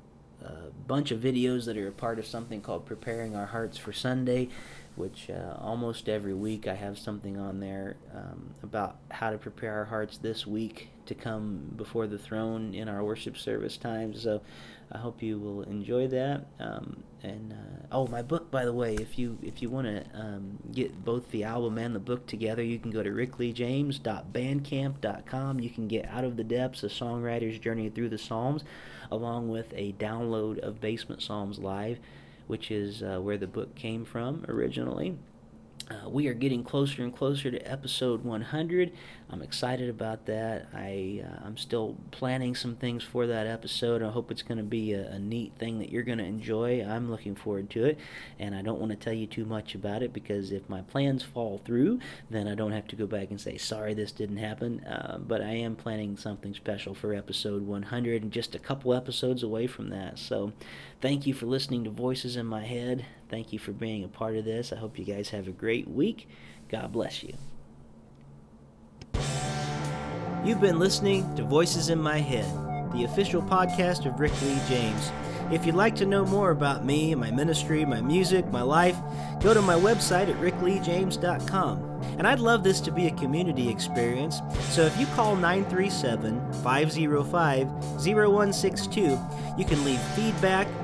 a 0.42 0.70
bunch 0.86 1.10
of 1.10 1.20
videos 1.20 1.66
that 1.66 1.76
are 1.76 1.88
a 1.88 1.92
part 1.92 2.18
of 2.18 2.26
something 2.26 2.60
called 2.60 2.86
Preparing 2.86 3.36
Our 3.36 3.46
Hearts 3.46 3.76
for 3.76 3.92
Sunday, 3.92 4.48
which 5.00 5.30
uh, 5.30 5.56
almost 5.58 6.08
every 6.08 6.34
week 6.34 6.68
I 6.68 6.74
have 6.74 6.98
something 6.98 7.38
on 7.38 7.58
there 7.58 7.96
um, 8.14 8.54
about 8.62 8.98
how 9.10 9.30
to 9.30 9.38
prepare 9.38 9.78
our 9.78 9.86
hearts 9.86 10.18
this 10.18 10.46
week 10.46 10.90
to 11.06 11.14
come 11.14 11.72
before 11.76 12.06
the 12.06 12.18
throne 12.18 12.74
in 12.74 12.88
our 12.88 13.02
worship 13.02 13.38
service 13.38 13.78
times. 13.78 14.22
So 14.22 14.42
I 14.92 14.98
hope 14.98 15.22
you 15.22 15.38
will 15.38 15.62
enjoy 15.62 16.08
that. 16.08 16.46
Um, 16.58 17.04
and 17.22 17.52
uh, 17.52 17.86
oh, 17.92 18.08
my 18.08 18.22
book, 18.22 18.50
by 18.50 18.64
the 18.64 18.72
way, 18.72 18.94
if 18.94 19.16
you 19.18 19.38
if 19.42 19.60
you 19.62 19.70
want 19.70 19.86
to 19.86 20.04
um, 20.14 20.58
get 20.72 21.04
both 21.04 21.30
the 21.30 21.44
album 21.44 21.78
and 21.78 21.94
the 21.94 22.00
book 22.00 22.26
together, 22.26 22.62
you 22.62 22.78
can 22.78 22.90
go 22.90 23.02
to 23.02 23.10
rickleejames.bandcamp.com. 23.10 25.60
You 25.60 25.70
can 25.70 25.88
get 25.88 26.06
Out 26.08 26.24
of 26.24 26.36
the 26.36 26.44
Depths: 26.44 26.82
A 26.82 26.88
Songwriter's 26.88 27.58
Journey 27.58 27.88
Through 27.88 28.10
the 28.10 28.18
Psalms, 28.18 28.64
along 29.10 29.48
with 29.48 29.72
a 29.74 29.92
download 29.92 30.58
of 30.58 30.78
Basement 30.80 31.22
Psalms 31.22 31.58
Live, 31.58 31.98
which 32.50 32.70
is 32.72 33.02
uh, 33.02 33.18
where 33.20 33.38
the 33.38 33.46
book 33.46 33.74
came 33.76 34.04
from 34.04 34.44
originally. 34.48 35.16
Uh, 35.90 36.08
we 36.08 36.28
are 36.28 36.34
getting 36.34 36.62
closer 36.62 37.02
and 37.02 37.14
closer 37.14 37.50
to 37.50 37.58
episode 37.68 38.22
100. 38.22 38.92
I'm 39.28 39.42
excited 39.42 39.88
about 39.88 40.26
that. 40.26 40.68
I 40.72 41.24
uh, 41.24 41.44
I'm 41.44 41.56
still 41.56 41.96
planning 42.12 42.54
some 42.54 42.76
things 42.76 43.02
for 43.02 43.26
that 43.26 43.48
episode. 43.48 44.00
I 44.00 44.10
hope 44.10 44.30
it's 44.30 44.42
going 44.42 44.58
to 44.58 44.64
be 44.64 44.92
a, 44.92 45.08
a, 45.10 45.18
neat 45.18 45.52
thing 45.58 45.80
that 45.80 45.90
you're 45.90 46.04
going 46.04 46.18
to 46.18 46.24
enjoy. 46.24 46.84
I'm 46.84 47.10
looking 47.10 47.34
forward 47.34 47.70
to 47.70 47.86
it, 47.86 47.98
and 48.38 48.54
I 48.54 48.62
don't 48.62 48.78
want 48.78 48.92
to 48.92 48.96
tell 48.96 49.12
you 49.12 49.26
too 49.26 49.44
much 49.44 49.74
about 49.74 50.04
it 50.04 50.12
because 50.12 50.52
if 50.52 50.68
my 50.68 50.82
plans 50.82 51.24
fall 51.24 51.60
through, 51.64 51.98
then 52.30 52.46
I 52.46 52.54
don't 52.54 52.72
have 52.72 52.86
to 52.88 52.96
go 52.96 53.06
back 53.06 53.30
and 53.30 53.40
say 53.40 53.56
sorry 53.56 53.92
this 53.94 54.12
didn't 54.12 54.36
happen. 54.36 54.84
Uh, 54.84 55.18
but 55.18 55.42
I 55.42 55.54
am 55.54 55.74
planning 55.74 56.16
something 56.16 56.54
special 56.54 56.94
for 56.94 57.14
episode 57.14 57.66
100 57.66 58.22
and 58.22 58.30
just 58.30 58.54
a 58.54 58.60
couple 58.60 58.94
episodes 58.94 59.42
away 59.42 59.66
from 59.66 59.90
that. 59.90 60.20
So, 60.20 60.52
thank 61.00 61.26
you 61.26 61.34
for 61.34 61.46
listening 61.46 61.82
to 61.84 61.90
Voices 61.90 62.36
in 62.36 62.46
My 62.46 62.64
Head. 62.64 63.06
Thank 63.30 63.52
you 63.52 63.60
for 63.60 63.70
being 63.70 64.02
a 64.02 64.08
part 64.08 64.36
of 64.36 64.44
this. 64.44 64.72
I 64.72 64.76
hope 64.76 64.98
you 64.98 65.04
guys 65.04 65.28
have 65.30 65.46
a 65.46 65.52
great 65.52 65.88
week. 65.88 66.28
God 66.68 66.92
bless 66.92 67.22
you. 67.22 67.32
You've 70.44 70.60
been 70.60 70.80
listening 70.80 71.36
to 71.36 71.44
Voices 71.44 71.90
in 71.90 72.00
My 72.00 72.18
Head, 72.18 72.50
the 72.92 73.04
official 73.04 73.40
podcast 73.40 74.04
of 74.06 74.18
Rick 74.18 74.32
Lee 74.42 74.58
James. 74.68 75.12
If 75.52 75.64
you'd 75.64 75.74
like 75.74 75.94
to 75.96 76.06
know 76.06 76.24
more 76.24 76.50
about 76.50 76.84
me, 76.84 77.14
my 77.14 77.30
ministry, 77.30 77.84
my 77.84 78.00
music, 78.00 78.46
my 78.46 78.62
life, 78.62 78.96
go 79.40 79.54
to 79.54 79.62
my 79.62 79.74
website 79.74 80.28
at 80.28 80.36
rickleejames.com. 80.36 82.02
And 82.18 82.26
I'd 82.26 82.40
love 82.40 82.64
this 82.64 82.80
to 82.80 82.90
be 82.90 83.06
a 83.06 83.10
community 83.12 83.68
experience, 83.68 84.40
so 84.70 84.82
if 84.82 84.98
you 84.98 85.06
call 85.08 85.36
937 85.36 86.52
505 86.62 87.68
0162, 87.68 89.18
you 89.58 89.64
can 89.64 89.84
leave 89.84 90.00
feedback 90.00 90.66